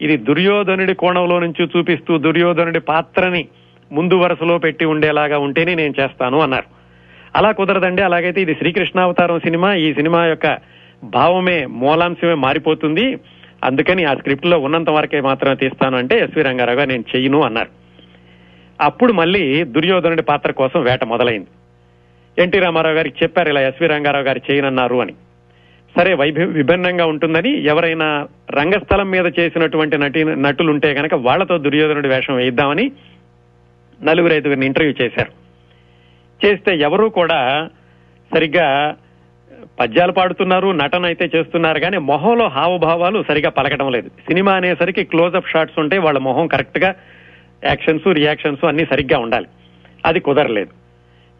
ఇది 0.00 0.16
దుర్యోధనుడి 0.16 0.94
కోణంలో 0.94 1.38
నుంచి 1.38 1.68
చూపిస్తూ 1.76 2.18
దుర్యోధనుడి 2.18 2.80
పాత్రని 2.80 3.48
ముందు 3.92 4.14
వరుసలో 4.14 4.58
పెట్టి 4.58 4.84
ఉండేలాగా 4.84 5.38
ఉంటేనే 5.38 5.74
నేను 5.74 5.94
చేస్తాను 6.00 6.40
అన్నారు. 6.40 6.64
అలా 7.36 7.52
కుదరదండి. 7.52 8.02
అలాగైతే 8.02 8.40
ఇది 8.40 8.54
శ్రీకృష్ణావతారం 8.54 9.40
సినిమా. 9.40 9.74
ఈ 9.74 9.94
సినిమా 9.94 10.26
యొక్క 10.26 10.58
భావమే 11.04 11.66
మూలాంశమే 11.66 12.34
మారిపోతుంది. 12.34 13.16
అందుకని 13.64 14.04
ఆ 14.04 14.14
స్క్రిప్ట్లో 14.14 14.58
ఉన్నంత 14.58 14.90
వరకే 14.90 15.20
మాత్రమే 15.20 15.54
తీస్తాను 15.54 15.96
అంటే 15.96 16.18
ఎస్వి 16.18 16.42
రంగారావు 16.42 16.78
గారు 16.78 16.88
నేను 16.88 17.04
చెయ్యను 17.16 17.42
అన్నారు. 17.42 17.68
అప్పుడు 18.80 19.12
మళ్ళీ 19.12 19.64
దుర్యోధనుడి 19.64 20.22
పాత్ర 20.22 20.52
కోసం 20.52 20.82
వేట 20.82 21.04
మొదలైంది. 21.04 21.46
ఎన్టీ 22.42 22.58
రామారావు 22.58 22.94
గారికి 22.94 23.16
చెప్పారు 23.22 23.48
ఇలా 23.48 23.60
ఎస్వి 23.60 23.88
రంగారావు 23.88 24.24
గారు 24.24 24.40
చేయనన్నారు 24.50 24.96
అని. 24.96 25.12
సరే 25.96 26.14
వైభ 26.14 26.38
విభిన్నంగా 26.38 27.06
ఉంటుందని 27.06 27.64
ఎవరైనా 27.64 28.28
రంగస్థలం 28.50 29.10
మీద 29.10 29.32
చేసినటువంటి 29.40 29.98
నటి 29.98 30.24
నటులుంటే 30.24 30.94
కనుక 30.94 31.14
వాళ్ళతో 31.14 31.58
దుర్యోధనుడి 31.58 32.08
వేషం 32.08 32.36
వేయిద్దామని 32.36 32.92
నలుగురు 34.02 34.32
ఐదుగురిని 34.32 34.66
ఇంటర్వ్యూ 34.66 34.94
చేశారు. 35.02 35.32
చేస్తే 36.46 36.76
ఎవరూ 36.76 37.08
కూడా 37.08 37.68
సరిగ్గా 38.34 38.94
పద్యాలు 39.80 40.12
పాడుతున్నారు 40.12 40.68
నటన 40.72 41.06
అయితే 41.06 41.30
చేస్తున్నారు 41.34 41.80
కానీ 41.80 41.98
మొహంలో 41.98 42.48
హావభావాలు 42.48 43.24
సరిగా 43.28 43.50
పలకడం 43.50 43.92
లేదు. 43.92 44.08
సినిమా 44.08 44.52
అనేసరికి 44.52 45.04
క్లోజ్అప్ 45.04 45.48
షాట్స్ 45.48 45.78
ఉంటే 45.78 45.98
వాళ్ళ 45.98 46.18
మొహం 46.18 46.46
కరెక్ట్గా 46.46 46.94
యాక్షన్స్ 47.64 48.08
రియాక్షన్స్ 48.08 48.64
అన్ని 48.64 48.86
సరిగ్గా 48.86 49.18
ఉండాలి. 49.18 49.46
అది 50.06 50.20
కుదరలేదు. 50.20 50.70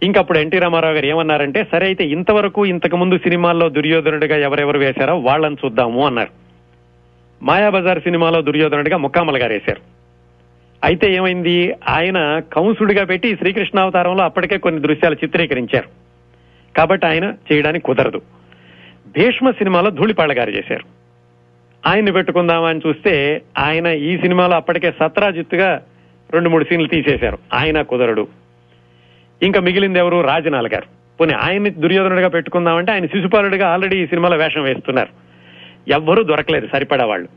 ఇంకప్పుడు 0.04 0.38
ఎన్టీ 0.38 0.58
రామారావు 0.58 0.94
గారు 0.94 1.06
ఏమన్నారంటే 1.06 1.66
సరే 1.72 1.86
అయితే 1.86 2.04
ఇంతవరకు 2.04 2.66
ఇంతకు 2.66 2.96
ముందు 2.96 3.18
సినిమాల్లో 3.18 3.68
దుర్యోధనుడిగా 3.68 4.36
ఎవరెవరు 4.36 4.78
వేశారో 4.78 5.18
వాళ్ళని 5.18 5.56
చూద్దాము 5.64 6.06
అన్నారు. 6.06 6.28
మాయాబజార్ 7.44 8.00
సినిమాలో 8.00 8.42
దుర్యోధనుడిగా 8.42 8.96
ముక్కామల 8.96 9.42
గారు 9.42 9.52
వేశారు. 9.52 9.80
అయితే 10.84 11.14
ఏమైంది? 11.14 11.74
ఆయన 11.88 12.38
కంసుడిగా 12.38 13.04
పెట్టి 13.04 13.36
శ్రీకృష్ణావతారంలో 13.36 14.24
అప్పటికే 14.24 14.58
కొన్ని 14.58 14.82
దృశ్యాలు 14.82 15.14
చిత్రీకరించారు. 15.14 15.88
కాబట్టి 16.76 17.06
ఆయన 17.06 17.24
చేయడానికి 17.24 17.84
కుదరదు. 17.84 18.18
భీష్మ 19.18 19.50
సినిమాలో 19.50 19.90
ధూళిపాళ్ళ 19.90 20.38
గారు 20.38 20.50
చేశారు. 20.50 21.02
ఆయన్ని 21.86 22.12
పెట్టుకుందామా 22.12 22.68
అని 22.68 22.80
చూస్తే 22.86 23.42
ఆయన 23.58 23.86
ఈ 23.86 24.18
సినిమాలో 24.18 24.56
అప్పటికే 24.56 24.90
సత్రాజిత్తుగా 24.90 25.82
రెండు 26.32 26.48
మూడు 26.48 26.64
సీన్లు 26.64 26.88
తీసేశారు. 26.88 27.38
ఆయన 27.54 27.82
కుదరడు. 27.82 28.28
ఇంకా 29.42 29.60
మిగిలింది 29.60 29.98
ఎవరు? 29.98 30.20
రాజనాల్ 30.20 30.68
గారు. 30.68 30.84
పోనీ 31.20 31.34
ఆయన్ని 31.34 31.70
దుర్యోధనుడిగా 31.70 32.28
పెట్టుకుందామంటే 32.28 32.92
ఆయన 32.92 33.06
శిశుపాలుడిగా 33.06 33.68
ఆల్రెడీ 33.68 34.02
ఈ 34.02 34.06
సినిమాలో 34.06 34.36
వేషం 34.36 34.62
వేస్తున్నారు. 34.62 35.08
ఎవ్వరూ 35.92 36.22
దొరకలేదు 36.22 36.68
సరిపడా 36.72 37.06
వాళ్ళు. 37.06 37.28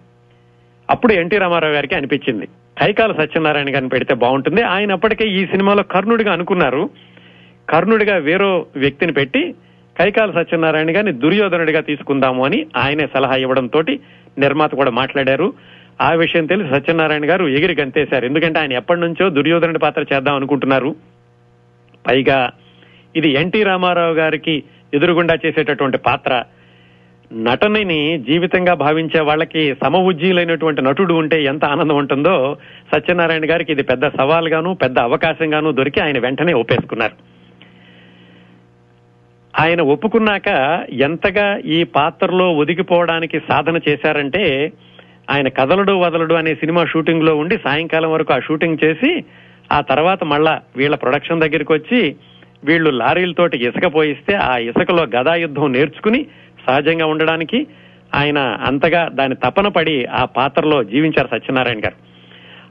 అప్పుడు 0.89 1.13
ఎన్టీ 1.13 1.37
రామారావు 1.37 1.73
గారికి 1.73 1.95
అనిపించింది. 1.95 2.45
కైకాల 2.81 3.11
సత్యనారాయణ 3.11 3.69
గారిని 3.69 3.89
పెడితే 3.89 4.15
బాగుంటుంది. 4.15 4.61
ఆయన 4.61 4.91
అప్పటికే 4.91 5.27
ఈ 5.27 5.45
సినిమాలో 5.45 5.83
కర్ణుడిగా 5.83 6.31
అనుకున్నారు. 6.31 6.89
కర్ణుడిగా 7.69 8.17
వేరో 8.17 8.65
వ్యక్తిని 8.75 9.13
పెట్టి 9.13 9.55
కైకాల 9.97 10.31
సత్యనారాయణ 10.31 10.95
గారిని 10.95 11.11
దుర్యోధనుడిగా 11.11 11.81
తీసుకుందాము 11.81 12.45
అని 12.45 12.65
ఆయనే 12.77 13.07
సలహా 13.13 13.35
ఇవ్వడంతో 13.35 13.81
నిర్మాత 14.37 14.75
కూడా 14.75 14.91
మాట్లాడారు. 14.91 15.53
ఆ 16.01 16.11
విషయం 16.11 16.45
తెలిసి 16.45 16.69
సత్యనారాయణ 16.69 17.29
గారు 17.29 17.45
ఎగిరి 17.45 17.81
గంతేశారు. 17.81 18.25
ఎందుకంటే 18.25 18.59
ఆయన 18.59 18.73
ఎప్పటి 18.73 18.99
నుంచో 18.99 19.29
దుర్యోధనుడి 19.29 19.79
పాత్ర 19.79 20.05
చేద్దాం 20.13 20.35
అనుకుంటున్నారు. 20.35 20.95
పైగా 22.07 22.51
ఇది 23.15 23.29
ఎన్టీ 23.29 23.63
రామారావు 23.63 24.13
గారికి 24.13 24.63
ఎదురుగుండా 24.93 25.37
చేసేటటువంటి 25.45 25.97
పాత్ర. 25.97 26.43
నటనని 27.33 28.23
జీవితంగా 28.29 28.73
భావించే 28.73 29.21
వాళ్ళకి 29.21 29.75
సమవుజ్జీలైనటువంటి 29.83 30.81
నటుడు 30.81 31.13
ఉంటే 31.13 31.43
ఎంత 31.43 31.65
ఆనందం 31.65 31.95
ఉంటుందో 31.95 32.57
సత్యనారాయణ 32.95 33.51
గారికి 33.51 33.71
ఇది 33.71 33.83
పెద్ద 33.83 34.07
సవాల్గాను 34.07 34.73
పెద్ద 34.73 34.99
అవకాశంగాను 34.99 35.71
దొరికి 35.71 35.99
ఆయన 35.99 36.19
వెంటనే 36.19 36.53
ఒప్పేసుకున్నారు. 36.53 37.35
ఆయన 39.59 39.81
ఒప్పుకున్నాక 39.81 40.47
ఎంతగా 40.91 41.57
ఈ 41.57 41.83
పాత్రలో 41.83 42.51
ఒదిగిపోవడానికి 42.51 43.39
సాధన 43.39 43.79
చేశారంటే 43.89 44.71
ఆయన 45.29 45.47
కదలడు 45.47 45.91
వదలడు 45.91 46.33
అనే 46.33 46.55
సినిమా 46.55 46.85
షూటింగ్లో 46.85 47.35
ఉండి 47.35 47.57
సాయంకాలం 47.57 48.11
వరకు 48.11 48.33
ఆ 48.33 48.39
షూటింగ్ 48.39 48.77
చేసి 48.83 49.23
ఆ 49.71 49.81
తర్వాత 49.81 50.23
మళ్ళా 50.23 50.61
వీళ్ళ 50.75 50.95
ప్రొడక్షన్ 50.95 51.41
దగ్గరికి 51.41 51.73
వచ్చి 51.73 52.15
వీళ్ళు 52.63 52.89
లారీలతోటి 52.89 53.57
ఇసుక 53.57 53.95
పోయిస్తే 53.95 54.35
ఆ 54.35 54.57
ఇసుకలో 54.57 55.03
గదా 55.15 55.35
యుద్ధం 55.35 55.71
నేర్చుకుని 55.71 56.25
సహజంగా 56.67 57.05
ఉండడానికి 57.05 57.67
ఆయన 58.15 58.37
అంతగా 58.37 59.09
దాని 59.13 59.35
తపన 59.35 59.67
పడి 59.67 60.05
ఆ 60.05 60.25
పాత్రలో 60.25 60.83
జీవించారు 60.83 61.27
సత్యనారాయణ 61.27 61.79
గారు. 61.79 61.95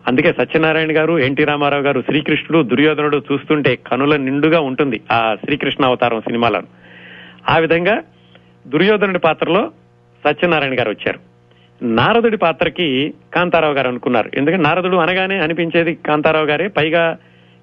అందుకే 0.08 0.32
సత్యనారాయణ 0.32 0.98
గారు 0.98 1.18
ఎన్టీ 1.18 1.44
రామారావు 1.44 1.82
గారు 1.82 2.00
శ్రీకృష్ణుడు 2.00 2.62
దుర్యోధనుడు 2.62 3.22
చూస్తుంటే 3.32 3.76
కనుల 3.76 4.16
నిండుగా 4.16 4.60
ఉంటుంది 4.60 5.00
ఆ 5.12 5.36
శ్రీకృష్ణ 5.44 5.84
అవతారం 5.84 6.20
సినిమాలో 6.20 6.62
ఆ 7.48 7.58
విధంగా 7.58 8.02
దుర్యోధనుడి 8.66 9.18
పాత్రలో 9.18 9.72
సత్యనారాయణ 10.24 10.78
గారు 10.80 10.90
వచ్చారు. 10.90 11.33
నారదుడి 11.82 12.36
పాత్రకి 12.36 13.14
కాంతారావు 13.34 13.74
గారు 13.74 13.88
అనుకున్నారు. 13.88 14.30
ఎందుకంటే 14.34 14.62
నారదుడు 14.62 14.96
అనగానే 14.96 15.38
అనిపించేది 15.38 15.94
కాంతారావు 15.94 16.46
గారే. 16.46 16.68
పైగా 16.68 17.16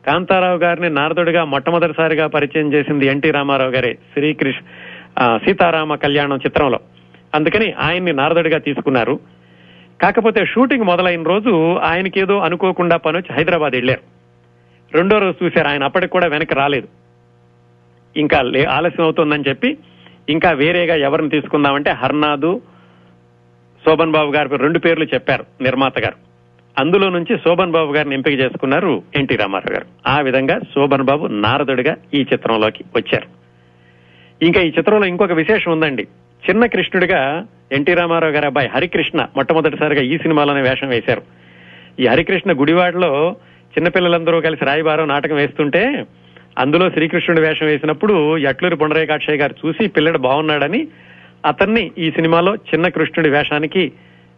కాంతారావు 0.08 0.58
గారిని 0.58 0.90
నారదుడిగా 0.90 1.44
మొట్టమొదటిసారిగా 1.44 2.28
పరిచయం 2.28 2.74
చేసింది 2.74 3.06
ఎన్టీ 3.06 3.32
రామారావు 3.32 3.72
గారే 3.72 3.94
శ్రీకృష్ణ 3.94 5.38
సీతారామ 5.46 5.96
కళ్యాణం 5.96 6.38
చిత్రంలో. 6.38 6.80
అందుకని 7.36 7.72
ఆయన్ని 7.72 8.14
నారదుడిగా 8.14 8.58
తీసుకున్నారు. 8.58 9.20
కాకపోతే 10.02 10.46
షూటింగ్ 10.46 10.84
మొదలైన 10.84 11.24
రోజు 11.24 11.76
ఆయనకి 11.76 12.20
ఏదో 12.20 12.38
అనుకోకుండా 12.38 12.98
పని 12.98 13.18
వచ్చి 13.18 13.36
హైదరాబాద్ 13.36 13.76
వెళ్ళారు. 13.76 14.00
రెండో 14.98 15.18
రోజు 15.20 15.46
చూశారు. 15.46 15.68
ఆయన 15.68 15.84
అప్పటికి 15.84 16.12
కూడా 16.12 16.28
వెనక్కి 16.28 16.56
రాలేదు. 16.56 16.88
ఇంకా 18.18 18.42
లే- 18.42 18.70
ఆలస్యం 18.70 19.06
అవుతుందని 19.06 19.44
చెప్పి 19.50 19.78
ఇంకా 20.30 20.52
వేరేగా 20.52 20.96
ఎవరిని 20.96 21.30
తీసుకుందామంటే 21.30 21.92
హర్నాదు 21.92 22.62
శోభన్ 23.88 24.12
బాబు 24.12 24.32
గారు 24.32 24.56
రెండు 24.56 24.80
పేర్లు 24.80 25.06
చెప్పారు 25.06 25.46
నిర్మాత 25.62 26.00
గారు. 26.00 26.16
అందులో 26.80 27.10
నుంచి 27.10 27.38
శోభన్ 27.38 27.72
బాబు 27.72 27.94
గారిని 27.94 28.16
ఎంపిక 28.16 28.40
చేసుకున్నారు 28.40 29.04
ఎన్టీ 29.16 29.36
రామారావు 29.36 29.74
గారు. 29.74 29.86
ఆ 30.08 30.20
విధంగా 30.20 30.60
శోభన్ 30.60 31.04
బాబు 31.04 31.28
నారదుడిగా 31.28 31.96
ఈ 32.14 32.26
చిత్రంలోకి 32.34 32.84
వచ్చారు. 32.96 33.28
ఇంకా 34.46 34.62
ఈ 34.62 34.72
చిత్రంలో 34.78 35.08
ఇంకొక 35.08 35.32
విశేషం 35.32 35.72
ఉందండి. 35.72 36.08
చిన్న 36.50 36.66
కృష్ణుడిగా 36.66 37.46
ఎన్టీ 37.72 37.94
రామారావు 37.94 38.34
గారి 38.34 38.46
అబ్బాయి 38.46 38.68
హరికృష్ణ 38.68 39.28
మొట్టమొదటిసారిగా 39.36 40.02
ఈ 40.02 40.18
సినిమాలోనే 40.18 40.62
వేషం 40.62 40.88
వేశారు. 40.88 41.22
ఈ 42.00 42.08
హరికృష్ణ 42.08 42.60
గుడివాడలో 42.60 43.36
చిన్నపిల్లలందరూ 43.78 44.42
కలిసి 44.42 44.66
రాయబారం 44.66 45.08
నాటకం 45.08 45.36
వేస్తుంటే 45.36 46.06
అందులో 46.58 46.90
శ్రీకృష్ణుడి 46.90 47.42
వేషం 47.42 47.66
వేసినప్పుడు 47.66 48.38
ఎట్లూరి 48.38 48.76
పుండరేకాక్షయ్య 48.76 49.38
గారు 49.38 49.56
చూసి 49.66 49.88
పిల్లడు 49.88 50.18
బాగున్నాడని 50.18 50.88
అతన్ని 51.46 51.92
ఈ 51.98 52.12
సినిమాలో 52.12 52.56
చిన్న 52.56 52.88
కృష్ణుడి 52.88 53.30
వేషానికి 53.30 53.92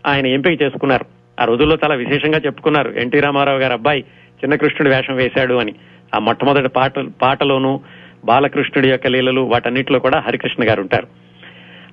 ఆయన 0.06 0.28
ఎంపిక 0.28 0.62
చేసుకున్నారు. 0.62 1.06
ఆ 1.42 1.46
రోజుల్లో 1.46 1.78
చాలా 1.84 1.96
విశేషంగా 1.96 2.38
చెప్పుకున్నారు. 2.38 2.90
ఎన్టీ 2.90 3.20
రామారావు 3.20 3.58
గారు 3.58 3.74
అబ్బాయి 3.74 4.02
చిన్న 4.44 4.56
కృష్ణుడి 4.56 4.96
వేషం 4.96 5.16
వేశాడు 5.16 5.54
అని. 5.54 5.74
ఆ 6.16 6.20
మొట్టమొదటి 6.20 6.70
పాట 6.70 7.00
పాటలోను 7.00 7.82
బాలకృష్ణుడి 8.26 8.90
యొక్క 8.90 9.08
లీలలు 9.08 9.42
వాటన్నిటిలో 9.42 10.00
కూడా 10.00 10.20
హరికృష్ణ 10.20 10.70
గారు 10.70 10.82
ఉంటారు. 10.82 11.08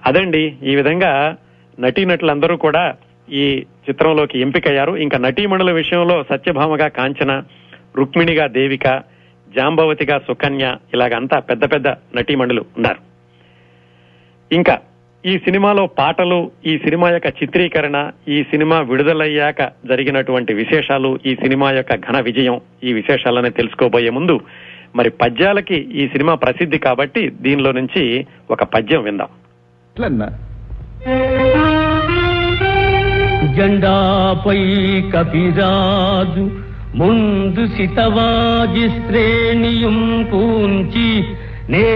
అదండి 0.06 0.56
ఈ 0.62 0.76
విధంగా 0.76 1.36
నటీనటులందరూ 1.80 2.56
కూడా 2.56 2.94
ఈ 3.32 3.64
చిత్రంలోకి 3.88 4.40
ఎంపికయ్యారు. 4.40 4.96
ఇంకా 4.96 5.18
నటీమణుల 5.18 5.70
విషయంలో 5.72 6.24
సత్యభామగా 6.30 6.88
కాంచన 6.88 7.42
రుక్మిణిగా 7.96 8.46
దేవిక 8.46 9.02
జాంబవతిగా 9.56 10.18
సుకన్య 10.18 10.76
ఇలాగంతా 10.94 11.38
పెద్ద 11.38 11.72
పెద్ద 11.72 11.88
నటీమణులు 11.88 12.60
ఉన్నారు. 12.60 13.10
ఇంకా 14.54 14.78
ఈ 15.24 15.38
సినిమాలో 15.38 15.86
పాటలు 15.98 16.38
ఈ 16.66 16.78
సినిమా 16.78 17.08
యొక్క 17.10 17.28
చిత్రీకరణ 17.40 17.96
ఈ 18.28 18.44
సినిమా 18.44 18.76
విడుదలయ్యాక 18.80 19.62
జరిగినటువంటి 19.86 20.52
విశేషాలు 20.54 21.10
ఈ 21.26 21.34
సినిమా 21.34 21.70
యొక్క 21.70 21.94
ఘన 22.06 22.20
విజయం 22.20 22.56
ఈ 22.84 22.92
విశేషాలని 22.92 23.50
తెలుసుకోబోయే 23.50 24.10
ముందు 24.10 24.36
మరి 24.96 25.10
పద్యాలకి 25.22 25.78
ఈ 25.94 26.08
సినిమా 26.08 26.34
ప్రసిద్ధి 26.36 26.78
కాబట్టి 26.78 27.22
దీనిలో 27.40 27.72
నుంచి 27.72 28.02
ఒక 28.50 28.62
పద్యం 28.74 29.02
విందాం. 29.02 29.30
జెండాపై 33.54 34.60
కపిరాజు 35.12 36.44
ముందు 36.94 37.66
సితవాజి 37.74 38.86
శ్రేణియం 38.96 39.98
పూంచి 40.32 41.06
నే 41.70 41.86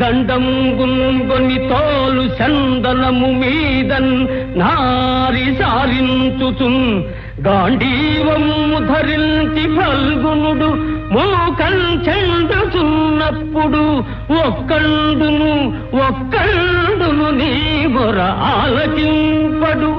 దండం 0.00 0.44
గుంగొని 0.80 1.58
తోలు 1.58 2.22
చందనము 2.22 3.26
మీదన్ 3.26 4.26
నారి 4.58 5.56
సారించుచున్ 5.56 7.02
గాంధీవము 7.46 8.78
ధరించి 8.88 9.64
ఫల్గునుడు 9.76 10.68
మోకం 11.14 11.76
చెందుచున్నప్పుడు 12.08 13.82
ఒక్కండును 14.46 15.52
ఒక్కండును 16.06 17.30
నీ 17.30 17.86
బొర 17.86 18.28
ఆలకింపడు. 18.52 19.92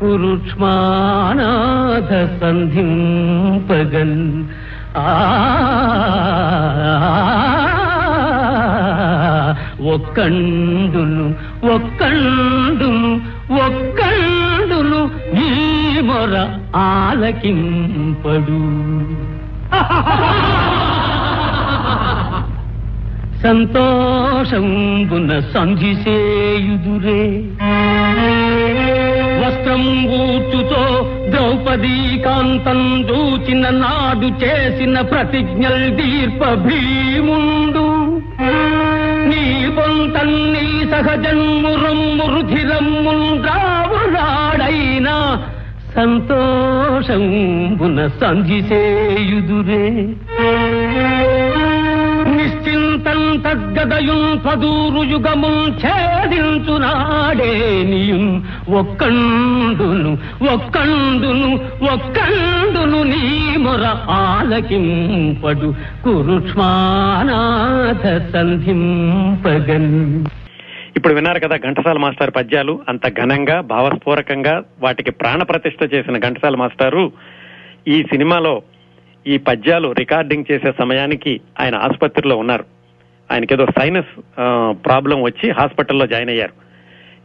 కురుష్మానాథ 0.00 2.10
సంధింపగన్. 2.40 4.18
ఆ 4.96 5.08
ఒక్కండును 9.94 11.26
ఒక్కండును 11.74 13.12
ఒక్కండును 13.66 15.00
నీ 15.34 15.48
మొర 16.08 16.34
ఆలకింపడు. 16.76 18.62
సంతోషంబున 23.42 25.30
సంధిసేయుదురే 25.54 27.22
వస్త్రం 29.40 29.84
గూచుతో 30.10 30.82
ద్రౌపదీ 31.30 31.96
కాంతం 32.24 32.80
దూచిన 33.08 33.64
నాడు 33.82 34.28
చేసిన 34.42 34.96
ప్రతిజ్ఞల్ 35.00 35.86
దీర్ప 35.98 36.42
భీముండు. 36.66 37.86
నీ 39.52 39.62
పొంతన్ని 39.76 40.66
సహజన్మురమ్ము 40.90 42.26
రుధిరమ్ముండ్రావులాడైనా 42.34 45.16
సంతోషంబున 45.96 47.98
సంధిసేయుదురే. 48.20 49.82
నిశ్చింతం 52.36 53.20
తగ్గదయున్ 53.44 54.32
పదూరు 54.46 55.02
ఛేదించునాడే 55.12 55.58
ఛేదించునాడేనియున్ 55.82 56.80
ఒక్కండును 58.68 60.18
ఒక్కండును 60.52 61.60
ఒక్కండును 61.92 63.02
నీ 63.02 63.56
మొర 63.56 63.96
ఆలకింపడు. 64.10 65.74
కురుక్ష్మానాథ 66.04 68.32
సంధింపగన్. 68.32 70.24
ఇప్పుడు 70.96 71.14
విన్నారు 71.14 71.40
కదా 71.40 71.56
ఘంటసాల 71.56 71.98
మాస్టర్ 71.98 72.30
పద్యాలు. 72.36 72.80
అంత 72.88 73.08
ఘనంగా 73.08 73.60
భావస్ఫూరకంగా 73.60 74.62
వాటికి 74.80 75.10
ప్రాణప్రతిష్ఠ 75.10 75.94
చేసిన 75.94 76.18
ఘంటసాల 76.18 76.56
మాస్టారు 76.56 77.12
ఈ 77.88 78.02
సినిమాలో 78.02 78.62
ఈ 79.26 79.38
పద్యాలు 79.38 79.94
రికార్డింగ్ 79.98 80.44
చేసే 80.52 80.72
సమయానికి 80.78 81.40
ఆయన 81.60 81.74
ఆసుపత్రిలో 81.74 82.36
ఉన్నారు. 82.36 82.64
ఆయనకేదో 83.32 83.66
సైనస్ 83.78 84.20
ప్రాబ్లం 84.84 85.22
వచ్చి 85.22 85.50
హాస్పిటల్లో 85.50 86.06
జాయిన్ 86.06 86.30
అయ్యారు. 86.30 86.71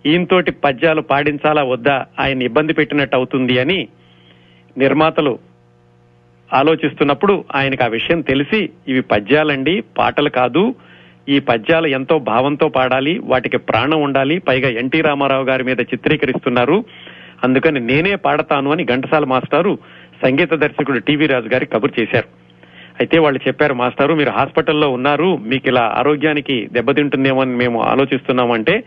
ఈయనతోటి 0.06 0.52
పద్యాలు 0.52 1.02
పాడించాలా 1.02 1.64
వద్దా 1.64 2.06
ఆయన 2.20 2.42
ఇబ్బంది 2.42 2.74
పెట్టినట్టు 2.74 3.16
అవుతుంది 3.16 3.60
అని 3.60 3.88
నిర్మాతలు 4.78 5.40
ఆలోచిస్తున్నప్పుడు 6.54 7.46
ఆయనకు 7.56 7.84
ఆ 7.84 7.88
విషయం 7.88 8.22
తెలిసి 8.22 8.70
ఇవి 8.88 9.02
పద్యాలండి 9.02 9.84
పాటలు 9.98 10.30
కాదు. 10.30 10.76
ఈ 11.30 11.40
పద్యాలు 11.40 11.88
ఎంతో 11.88 12.20
భావంతో 12.20 12.70
పాడాలి 12.70 13.20
వాటికి 13.20 13.58
ప్రాణం 13.58 14.02
ఉండాలి. 14.02 14.40
పైగా 14.40 14.70
ఎన్టీ 14.70 15.02
రామారావు 15.02 15.44
గారి 15.44 15.64
మీద 15.64 15.80
చిత్రీకరిస్తున్నారు. 15.80 16.86
అందుకని 17.44 17.80
నేనే 17.80 18.16
పాడతాను 18.16 18.72
అని 18.72 18.84
ఘంటసాల 18.86 19.26
మాస్టారు 19.26 19.78
సంగీత 20.26 20.54
దర్శకుడు 20.54 21.00
టీవీ 21.00 21.28
రాజు 21.28 21.48
గారికి 21.48 21.72
కబురు 21.72 22.02
చేశారు. 22.02 22.28
అయితే 23.00 23.20
వాళ్ళు 23.20 23.40
చెప్పారు 23.48 23.74
మాస్టారు 23.74 24.14
మీరు 24.14 24.30
హాస్పిటల్లో 24.30 24.90
ఉన్నారు. 24.90 25.38
మీకు 25.38 25.68
ఇలా 25.68 25.94
ఆరోగ్యానికి 25.98 26.70
దెబ్బతింటుందేమో 26.72 27.42
అని 27.42 27.56
మేము 27.56 27.82
ఆలోచిస్తున్నామంటే 27.82 28.84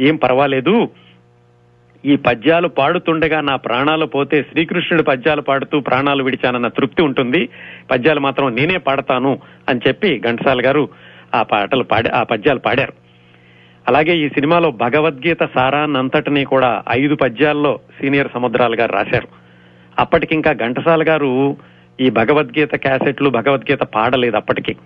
ఏం 0.00 0.16
పర్వాలేదు. 0.16 0.90
ఈ 2.04 2.16
పద్యాలు 2.16 2.68
పాడుతుండగా 2.68 3.40
నా 3.40 3.56
ప్రాణాలు 3.56 4.06
పోతే 4.06 4.42
శ్రీకృష్ణుడి 4.42 5.04
పద్యాలు 5.04 5.40
పాడుతూ 5.40 5.80
ప్రాణాలు 5.80 6.24
విడిచానన్న 6.24 6.68
తృప్తి 6.68 7.02
ఉంటుంది. 7.02 7.48
పద్యాలు 7.90 8.20
మాత్రం 8.20 8.54
నేనే 8.54 8.76
పాడతాను 8.76 9.38
అని 9.68 9.80
చెప్పి 9.88 10.18
ఘంటసాల 10.18 10.66
గారు 10.66 10.88
ఆ 11.34 11.42
పాటలు 11.42 11.82
పాడి 11.82 12.08
ఆ 12.08 12.22
పద్యాలు 12.22 12.58
పాడారు. 12.58 12.92
అలాగే 13.88 14.16
ఈ 14.16 14.28
సినిమాలో 14.28 14.70
భగవద్గీత 14.70 15.38
సారాన్నంతటినీ 15.54 16.44
కూడా 16.44 16.82
ఐదు 16.90 17.14
పద్యాల్లో 17.14 17.80
సీనియర్ 18.00 18.28
సముద్రాలు 18.34 18.76
గారు 18.76 18.92
రాశారు. 18.92 19.28
అప్పటికింకా 19.98 20.52
ఘంటసాల 20.52 21.04
గారు 21.08 21.56
ఈ 22.00 22.10
భగవద్గీత 22.10 22.74
క్యాసెట్లు 22.74 23.30
భగవద్గీత 23.30 23.78
పాడలేదు 23.78 24.36
అప్పటికి. 24.36 24.76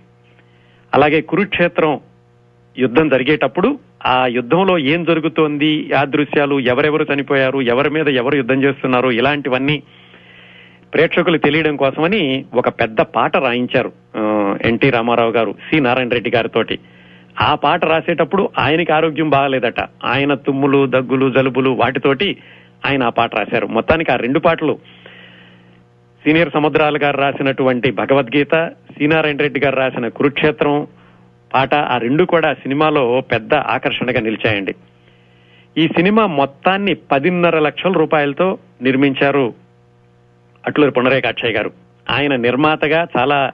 అలాగే 0.95 1.21
కురుక్షేత్రం 1.21 2.01
యుద్ధం 2.79 3.09
జరిగేటప్పుడు 3.09 3.79
ఆ 4.07 4.27
యుద్ధంలో 4.27 4.79
ఏం 4.79 5.05
జరుగుతోంది 5.05 5.93
ఆ 5.93 6.05
దృశ్యాలు 6.05 6.61
ఎవరెవరు 6.61 7.07
చనిపోయారు 7.15 7.61
ఎవరి 7.61 7.91
మీద 7.91 8.09
ఎవరు 8.09 8.37
యుద్ధం 8.37 8.63
చేస్తున్నారు 8.63 9.09
ఇలాంటివన్నీ 9.09 9.83
ప్రేక్షకులు 10.95 11.39
తెలియడం 11.39 11.77
కోసమని 11.77 12.45
ఒక 12.55 12.69
పెద్ద 12.69 13.01
పాట 13.01 13.37
రాయించారు 13.37 13.93
ఎన్టీ 14.65 14.91
రామారావు 14.91 15.31
గారు 15.31 15.53
సి. 15.53 15.81
నారాయణ 15.81 16.09
రెడ్డి 16.09 16.31
గారితోటి. 16.31 16.79
ఆ 17.41 17.55
పాట 17.55 17.85
రాసేటప్పుడు 17.85 18.49
ఆయనకి 18.59 18.93
ఆరోగ్యం 18.93 19.31
బాగాలేదట. 19.31 19.81
ఆయన 20.05 20.35
తుమ్ములు 20.35 20.87
దగ్గులు 20.87 21.31
జలుబులు 21.31 21.71
వాటితోటి 21.71 22.37
ఆయన 22.87 23.03
ఆ 23.03 23.09
పాట 23.09 23.37
రాశారు. 23.37 23.67
మొత్తానికి 23.67 24.13
ఆ 24.13 24.17
రెండు 24.17 24.39
పాటలు 24.39 24.79
సీనియర్ 26.25 26.51
సముద్రాలు 26.55 26.99
గారు 26.99 27.17
రాసినటువంటి 27.17 27.91
భగవద్గీత 27.91 28.71
సీనారాయణ 28.99 29.37
రెడ్డి 29.37 29.61
గారు 29.61 29.77
రాసిన 29.77 30.09
కురుక్షేత్రం 30.09 30.87
పాట 31.55 31.75
ఆ 31.75 31.97
రెండు 31.99 32.25
కూడా 32.25 32.55
సినిమాలో 32.55 33.21
పెద్ద 33.21 33.55
ఆకర్షణగా 33.55 34.21
నిలిచాయండి. 34.21 34.75
ఈ 35.79 35.89
సినిమా 35.89 36.27
మొత్తాన్ని 36.27 36.95
పదిన్నర 36.95 37.59
లక్షల 37.59 37.93
రూపాయలతో 37.93 38.59
నిర్మించారు 38.83 39.55
అట్లూరి 40.67 40.93
పునరేకాక్షయ్య 40.93 41.53
గారు. 41.53 41.71
ఆయన 42.11 42.37
నిర్మాతగా 42.37 43.07
చాలా 43.19 43.53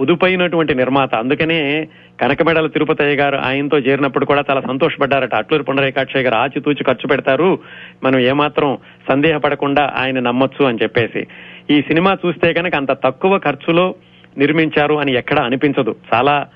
పుదుపైనటువంటి 0.00 0.74
నిర్మాత. 0.74 1.14
అందుకనే 1.14 1.88
కనకమెడల 2.20 2.66
తిరుపతయ్య 2.66 3.16
గారు 3.16 3.36
ఆయనతో 3.36 3.78
చేరినప్పుడు 3.78 4.24
కూడా 4.24 4.44
చాలా 4.50 4.60
సంతోషపడ్డారట. 4.60 5.34
అట్లూరి 5.34 5.64
పునరేకాక్షయ్య 5.64 6.24
గారు 6.24 6.34
ఆచితూచి 6.34 6.84
ఖర్చు 6.84 7.08
పెడతారు. 7.08 7.58
మనం 8.04 8.20
ఏమాత్రం 8.20 8.78
సందేహపడకుండా 9.08 9.92
ఆయన 9.96 10.20
నమ్మొచ్చు 10.20 10.66
అని 10.66 10.78
చెప్పేసి. 10.82 11.26
ఈ 11.70 11.82
సినిమా 11.82 12.16
చూస్తే 12.26 12.52
కనుక 12.52 12.74
అంత 12.74 12.92
తక్కువ 12.92 13.38
ఖర్చులో 13.38 13.94
నిర్మించారు 14.38 14.94
అని 14.94 15.14
ఎక్కడ 15.14 15.38
అనిపించదు. 15.38 15.96
చాలా 16.14 16.46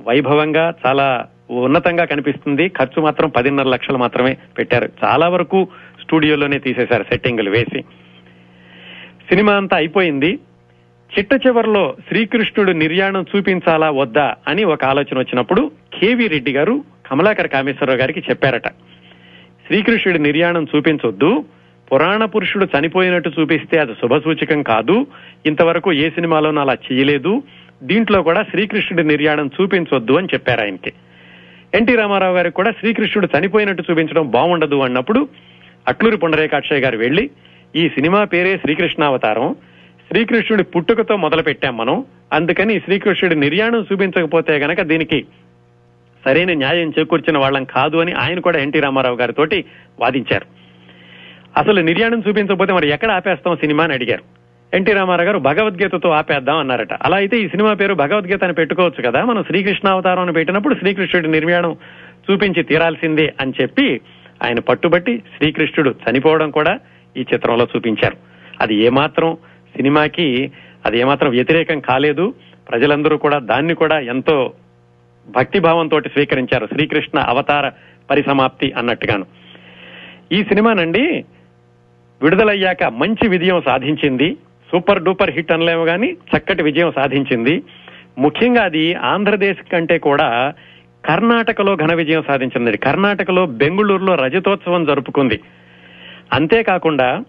వైభవంగా 0.00 0.74
చాలా 0.86 1.26
ఉన్నతంగా 1.50 2.04
కనిపిస్తుంది. 2.04 2.68
ఖర్చు 2.68 3.02
మాత్రం 3.02 3.28
పదిన్నర 3.28 3.68
లక్షలు 3.68 3.98
మాత్రమే 3.98 4.36
పెట్టారు. 4.58 4.88
చాలా 5.04 5.28
వరకు 5.28 5.68
స్టూడియోలోనే 6.02 6.58
తీసేశారు 6.58 7.02
సెట్టింగులు 7.02 7.50
వేసి. 7.50 7.82
సినిమా 9.28 9.52
అంతా 9.52 9.76
అయిపోయింది. 9.76 10.38
చిట్ట 11.18 11.46
చివరిలో 11.46 11.96
శ్రీకృష్ణుడు 12.08 12.72
నిర్యాణం 12.72 13.24
చూపించాలా 13.36 13.90
వద్దా 13.90 14.34
అని 14.48 14.64
ఒక 14.64 14.84
ఆలోచన 14.84 15.18
వచ్చినప్పుడు 15.18 15.70
కేవి 16.00 16.28
రెడ్డి 16.28 16.52
గారు 16.52 16.84
కమలాకర 17.06 17.46
కామేశ్వరరావు 17.46 18.00
గారికి 18.00 18.20
చెప్పారట. 18.20 18.68
శ్రీకృష్ణుడి 19.66 20.18
నిర్యాణం 20.18 20.66
చూపించొద్దు. 20.76 21.44
పురాణ 21.92 22.24
పురుషుడు 22.24 22.68
చనిపోయినట్టు 22.78 23.30
చూపిస్తే 23.40 23.80
అది 23.80 23.94
శుభసూచకం 23.94 24.62
కాదు. 24.62 25.06
ఇంతవరకు 25.46 25.92
ఏ 25.92 26.10
సినిమాలోనూ 26.10 26.60
అలా 26.60 26.72
చేయలేదు. 26.72 27.42
దీంట్లో 27.82 28.22
కూడా 28.22 28.42
శ్రీకృష్ణుడి 28.42 29.08
నిర్యాణం 29.08 29.50
చూపించొద్దు 29.60 30.12
అని 30.12 30.28
చెప్పారు 30.34 30.60
ఆయనకి. 30.60 30.92
ఎన్టీ 31.74 31.96
రామారావు 31.96 32.36
గారికి 32.36 32.54
కూడా 32.54 32.70
శ్రీకృష్ణుడు 32.70 33.28
చనిపోయినట్టు 33.38 33.84
చూపించడం 33.90 34.30
బాగుండదు 34.30 34.80
అన్నప్పుడు 34.80 35.28
అట్లూరి 35.88 36.16
పుండరేకాక్షయ్య 36.16 36.80
గారు 36.80 36.98
వెళ్ళి 36.98 37.30
ఈ 37.76 37.88
సినిమా 37.88 38.24
పేరే 38.24 38.56
శ్రీకృష్ణావతారం 38.56 39.56
శ్రీకృష్ణుడి 40.10 40.62
పుట్టుకతో 40.62 41.16
మొదలు 41.16 41.42
పెట్టాం 41.42 41.76
మనం 41.76 42.04
అందుకని 42.32 42.80
శ్రీకృష్ణుడి 42.80 43.34
నిర్యాణం 43.34 43.86
చూపించకపోతే 43.92 44.52
గనక 44.56 44.82
దీనికి 44.82 45.26
సరైన 46.24 46.52
న్యాయం 46.52 46.92
చేకూర్చిన 46.98 47.38
వాళ్ళం 47.38 47.64
కాదు 47.64 47.96
అని 47.96 48.12
ఆయన 48.12 48.40
కూడా 48.40 48.58
ఎన్టీ 48.58 48.80
రామారావు 48.80 49.16
గారితోటి 49.16 49.64
వాదించారు. 50.00 50.46
అసలు 51.56 51.80
నిర్యాణం 51.80 52.22
చూపించకపోతే 52.28 52.72
మరి 52.72 52.88
ఎక్కడ 52.88 53.10
ఆపేస్తాం 53.10 53.56
సినిమా 53.56 53.84
అని 53.84 53.92
అడిగారు. 53.92 54.38
ఎన్టీ 54.74 54.92
రామారావు 54.92 55.26
గారు 55.26 55.38
భగవద్గీతతో 55.38 56.10
ఆపేద్దాం 56.10 56.56
అన్నారట. 56.56 56.92
అలా 56.92 57.16
అయితే 57.16 57.40
ఈ 57.40 57.48
సినిమా 57.48 57.74
పేరు 57.74 57.94
భగవద్గీత 57.94 58.44
అని 58.44 58.52
పెట్టుకోవచ్చు 58.52 59.10
కదా. 59.10 59.24
మనం 59.24 59.44
శ్రీకృష్ణ 59.44 59.88
అవతారం 59.88 60.22
అని 60.22 60.32
పెట్టినప్పుడు 60.32 60.74
శ్రీకృష్ణుడి 60.74 61.28
నిర్మాణం 61.28 61.76
చూపించి 62.30 62.62
తీరాల్సిందే 62.62 63.34
అని 63.40 63.52
చెప్పి 63.62 64.00
ఆయన 64.42 64.60
పట్టుబట్టి 64.60 65.22
శ్రీకృష్ణుడు 65.36 65.94
చనిపోవడం 66.10 66.50
కూడా 66.50 66.78
ఈ 67.16 67.24
చిత్రంలో 67.34 67.68
చూపించారు. 67.76 68.16
అది 68.60 68.74
ఏమాత్రం 68.74 69.36
సినిమాకి 69.76 70.52
అది 70.86 70.98
ఏమాత్రం 70.98 71.30
వ్యతిరేకం 71.30 71.80
కాలేదు. 71.80 72.34
ప్రజలందరూ 72.70 73.16
కూడా 73.16 73.38
దాన్ని 73.38 73.74
కూడా 73.74 73.98
ఎంతో 73.98 74.52
భక్తిభావంతో 75.28 76.00
స్వీకరించారు. 76.00 76.66
శ్రీకృష్ణ 76.66 77.18
అవతార 77.18 77.70
పరిసమాప్తి 78.10 78.72
అన్నట్టుగాను. 78.72 79.26
ఈ 80.32 80.44
సినిమానండి 80.44 81.24
విడుదలయ్యాక 82.22 82.84
మంచి 82.84 83.28
విజయం 83.28 83.62
సాధించింది. 83.66 84.36
సూపర్ 84.70 85.02
డూపర్ 85.02 85.30
హిట్ 85.30 85.52
అనలేము 85.52 85.84
కానీ 85.84 86.12
చక్కటి 86.12 86.62
విజయం 86.62 86.92
సాధించింది. 86.96 87.62
ముఖ్యంగా 88.18 88.62
అది 88.62 88.94
ఆంధ్రదేశ్ 88.94 89.72
కంటే 89.72 89.98
కూడా 89.98 90.52
కర్ణాటకలో 91.04 91.76
ఘన 91.76 91.94
విజయం 91.94 92.22
సాధించింది 92.28 92.76
కర్ణాటకలో 92.76 93.46
బెంగుళూరులో 93.46 94.14
రజతోత్సవం 94.14 94.84
జరుపుకుంది. 94.84 95.40
అంతేకాకుండా 96.32 97.24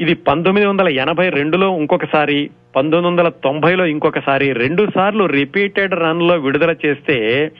ఇది 0.00 0.14
పంతొమ్మిది 0.14 0.66
వందల 0.66 0.88
ఎనభై 0.88 1.28
రెండులో 1.28 1.76
ఇంకొకసారి 1.78 2.50
పంతొమ్మిది 2.76 3.06
వందల 3.06 3.28
తొంభైలో 3.28 3.86
ఇంకొకసారి 3.86 4.52
రెండు 4.52 4.88
సార్లు 4.94 5.24
రిపీటెడ్ 5.24 5.94
రన్లో 5.94 6.34
విడుదల 6.36 6.74
చేస్తే 6.86 7.50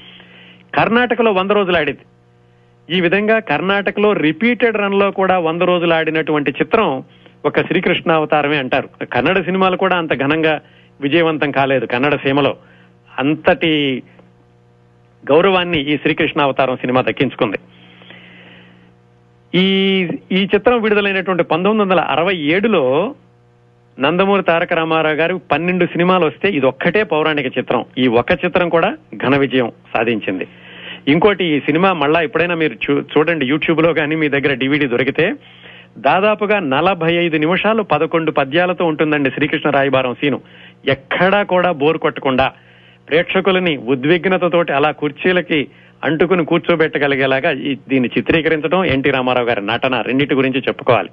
కర్ణాటకలో 0.74 1.32
వంద 1.32 1.50
రోజులు 1.50 1.76
ఆడింది. 1.76 2.04
ఈ 2.96 3.00
విధంగా 3.00 3.38
కర్ణాటకలో 3.38 4.12
రిపీటెడ్ 4.12 4.76
రన్లో 4.76 5.10
కూడా 5.10 5.38
వంద 5.38 5.62
రోజులు 5.62 5.94
ఆడినటువంటి 5.94 6.50
చిత్రం 6.50 7.04
ఒక 7.44 7.60
శ్రీకృష్ణ 7.60 8.12
అవతారమే 8.12 8.56
అంటారు. 8.56 9.04
కన్నడ 9.04 9.44
సినిమాలు 9.44 9.76
కూడా 9.76 9.96
అంత 9.96 10.14
ఘనంగా 10.14 10.60
విజయవంతం 11.00 11.50
కాలేదు 11.50 11.86
కన్నడ 11.86 12.14
సీమలో 12.14 12.56
అంతటి 13.18 14.02
గౌరవాన్ని 15.32 15.80
ఈ 15.80 15.96
శ్రీకృష్ణ 15.96 16.40
అవతారం 16.40 16.76
సినిమా 16.76 17.00
దక్కించుకుంది. 17.00 17.58
ఈ 19.54 19.68
ఈ 20.32 20.48
చిత్రం 20.54 20.82
విడుదలైనటువంటి 20.82 21.42
పంతొమ్మిది 21.42 21.90
వందల 21.90 22.00
అరవై 22.00 22.36
ఏడులో 22.36 23.14
నందమూరి 24.00 24.42
తారక 24.42 24.72
రామారావు 24.72 25.14
గారు 25.14 25.40
పన్నెండు 25.52 25.86
సినిమాలు 25.86 26.26
వస్తే 26.26 26.48
ఇది 26.48 26.66
ఒక్కటే 26.66 27.02
పౌరాణిక 27.02 27.58
చిత్రం. 27.58 27.84
ఈ 27.98 28.06
ఒక్క 28.06 28.32
చిత్రం 28.44 28.68
కూడా 28.68 28.96
ఘన 29.16 29.36
విజయం 29.36 29.72
సాధించింది. 29.96 30.46
ఇంకోటి 31.08 31.44
ఈ 31.44 31.60
సినిమా 31.60 31.92
మళ్ళా 31.92 32.20
ఎప్పుడైనా 32.20 32.54
మీరు 32.54 32.76
చూ- 32.90 33.04
చూడండి 33.18 33.46
యూట్యూబ్లో 33.46 33.92
కానీ 33.92 34.16
మీ 34.16 34.28
దగ్గర 34.28 34.54
డివిడి 34.54 34.86
దొరికితే 34.86 35.34
దాదాపుగా 35.98 36.58
నలభై 36.58 37.14
ఐదు 37.14 37.36
నిమిషాలు 37.36 37.82
పదకొండు 37.82 38.30
పద్యాలతో 38.30 38.84
ఉంటుందండి 38.86 39.30
శ్రీకృష్ణ 39.30 39.70
రాయబారం 39.70 40.14
సీను. 40.14 40.40
ఎక్కడా 40.86 41.42
కూడా 41.42 41.72
బోర్ 41.72 41.98
కొట్టకుండా 41.98 42.52
ప్రేక్షకులని 43.08 43.76
ఉద్విగ్నతతోటి 43.76 44.72
అలా 44.72 44.90
కుర్చీలకి 44.90 45.68
అంటుకుని 46.04 46.44
కూర్చోబెట్టగలిగేలాగా 46.44 47.50
ఈ 47.50 47.76
దీన్ని 47.88 48.10
చిత్రీకరించడం 48.18 48.84
ఎన్టీ 48.84 49.10
రామారావు 49.10 49.46
గారి 49.46 49.66
నటన 49.66 50.00
రెండింటి 50.00 50.34
గురించి 50.34 50.60
చెప్పుకోవాలి. 50.60 51.08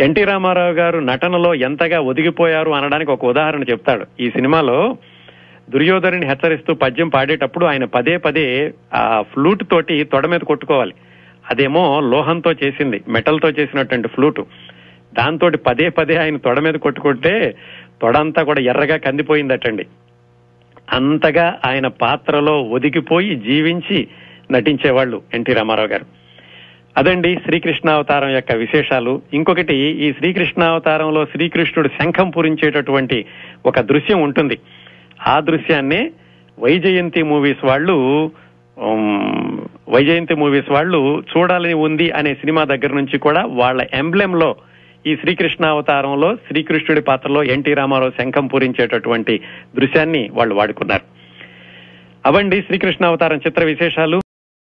ఎన్టీ 0.00 0.24
రామారావు 0.24 0.72
గారు 0.72 0.98
నటనలో 0.98 1.54
ఎంతగా 1.54 2.00
ఒదిగిపోయారు 2.00 2.70
అనడానికి 2.70 3.10
ఒక 3.10 3.24
ఉదాహరణ 3.24 3.62
చెప్తాడు. 3.62 4.06
ఈ 4.20 4.30
సినిమాలో 4.30 4.96
దుర్యోధనుని 5.70 6.26
హెచ్చరిస్తూ 6.26 6.74
పద్యం 6.74 7.08
పాడేటప్పుడు 7.08 7.64
ఆయన 7.64 7.84
పదే 7.84 8.16
పదే 8.16 8.72
ఆ 8.94 9.22
ఫ్లూట్ 9.34 9.64
తోటి 9.70 10.04
తొడ 10.04 10.26
మీద 10.26 10.40
కొట్టుకోవాలి. 10.40 10.92
అదేమో 11.52 12.00
లోహంతో 12.00 12.52
చేసింది 12.52 13.00
మెటల్తో 13.08 13.48
చేసినటువంటి 13.48 14.08
ఫ్లూట్. 14.08 14.40
దాంతో 15.14 15.50
పదే 15.66 15.88
పదే 15.88 16.16
ఆయన 16.16 16.36
తొడ 16.36 16.60
మీద 16.60 16.74
కొట్టుకుంటే 16.74 17.54
తొడంతా 18.02 18.42
కూడా 18.42 18.60
ఎర్రగా 18.60 18.96
కందిపోయిందటండి. 18.96 19.86
అంతగా 20.92 21.58
ఆయన 21.66 21.86
పాత్రలో 21.86 22.62
ఒదిగిపోయి 22.62 23.34
జీవించి 23.36 24.08
నటించేవాళ్ళు 24.50 25.22
ఎన్టీ 25.34 25.52
రామారావు 25.52 25.88
గారు. 25.88 26.04
అదండి 26.96 27.38
శ్రీకృష్ణ 27.44 27.90
అవతారం 27.90 28.30
యొక్క 28.30 28.52
విశేషాలు. 28.54 29.22
ఇంకొకటి 29.34 29.76
ఈ 29.76 30.12
శ్రీకృష్ణ 30.12 30.62
అవతారంలో 30.62 31.24
శ్రీకృష్ణుడు 31.24 31.88
శంఖం 31.88 32.30
పూరించేటటువంటి 32.30 33.24
ఒక 33.66 33.80
దృశ్యం 33.80 34.22
ఉంటుంది. 34.22 34.58
ఆ 35.26 35.40
దృశ్యాన్నే 35.40 36.10
వైజయంతి 36.58 37.22
మూవీస్ 37.22 37.64
వాళ్ళు 37.64 38.30
వైజయంతి 39.88 40.34
మూవీస్ 40.34 40.70
వాళ్ళు 40.70 41.24
చూడాలని 41.36 41.74
ఉంది 41.74 42.10
అనే 42.10 42.34
సినిమా 42.34 42.64
దగ్గర 42.64 42.92
నుంచి 42.92 43.18
కూడా 43.18 43.44
వాళ్ళ 43.44 43.86
ఎంబ్లెమ్లో 43.94 44.56
ఈ 45.06 45.16
శ్రీకృష్ణ 45.16 45.66
అవతారంలో 45.66 46.36
శ్రీకృష్ణుడి 46.36 47.00
పాత్రలో 47.00 47.42
ఎన్టీ 47.42 47.74
రామారావు 47.74 48.10
శంఖం 48.10 48.46
పూరించేటటువంటి 48.46 49.40
దృశ్యాన్ని 49.76 50.30
వాళ్ళు 50.32 50.54
వాడుకున్నారు. 50.54 51.02
అవండి 52.26 52.62
శ్రీకృష్ణ 52.62 53.06
అవతారం 53.06 53.36
చిత్ర 53.36 53.64
విశేషాలు. 53.64 54.21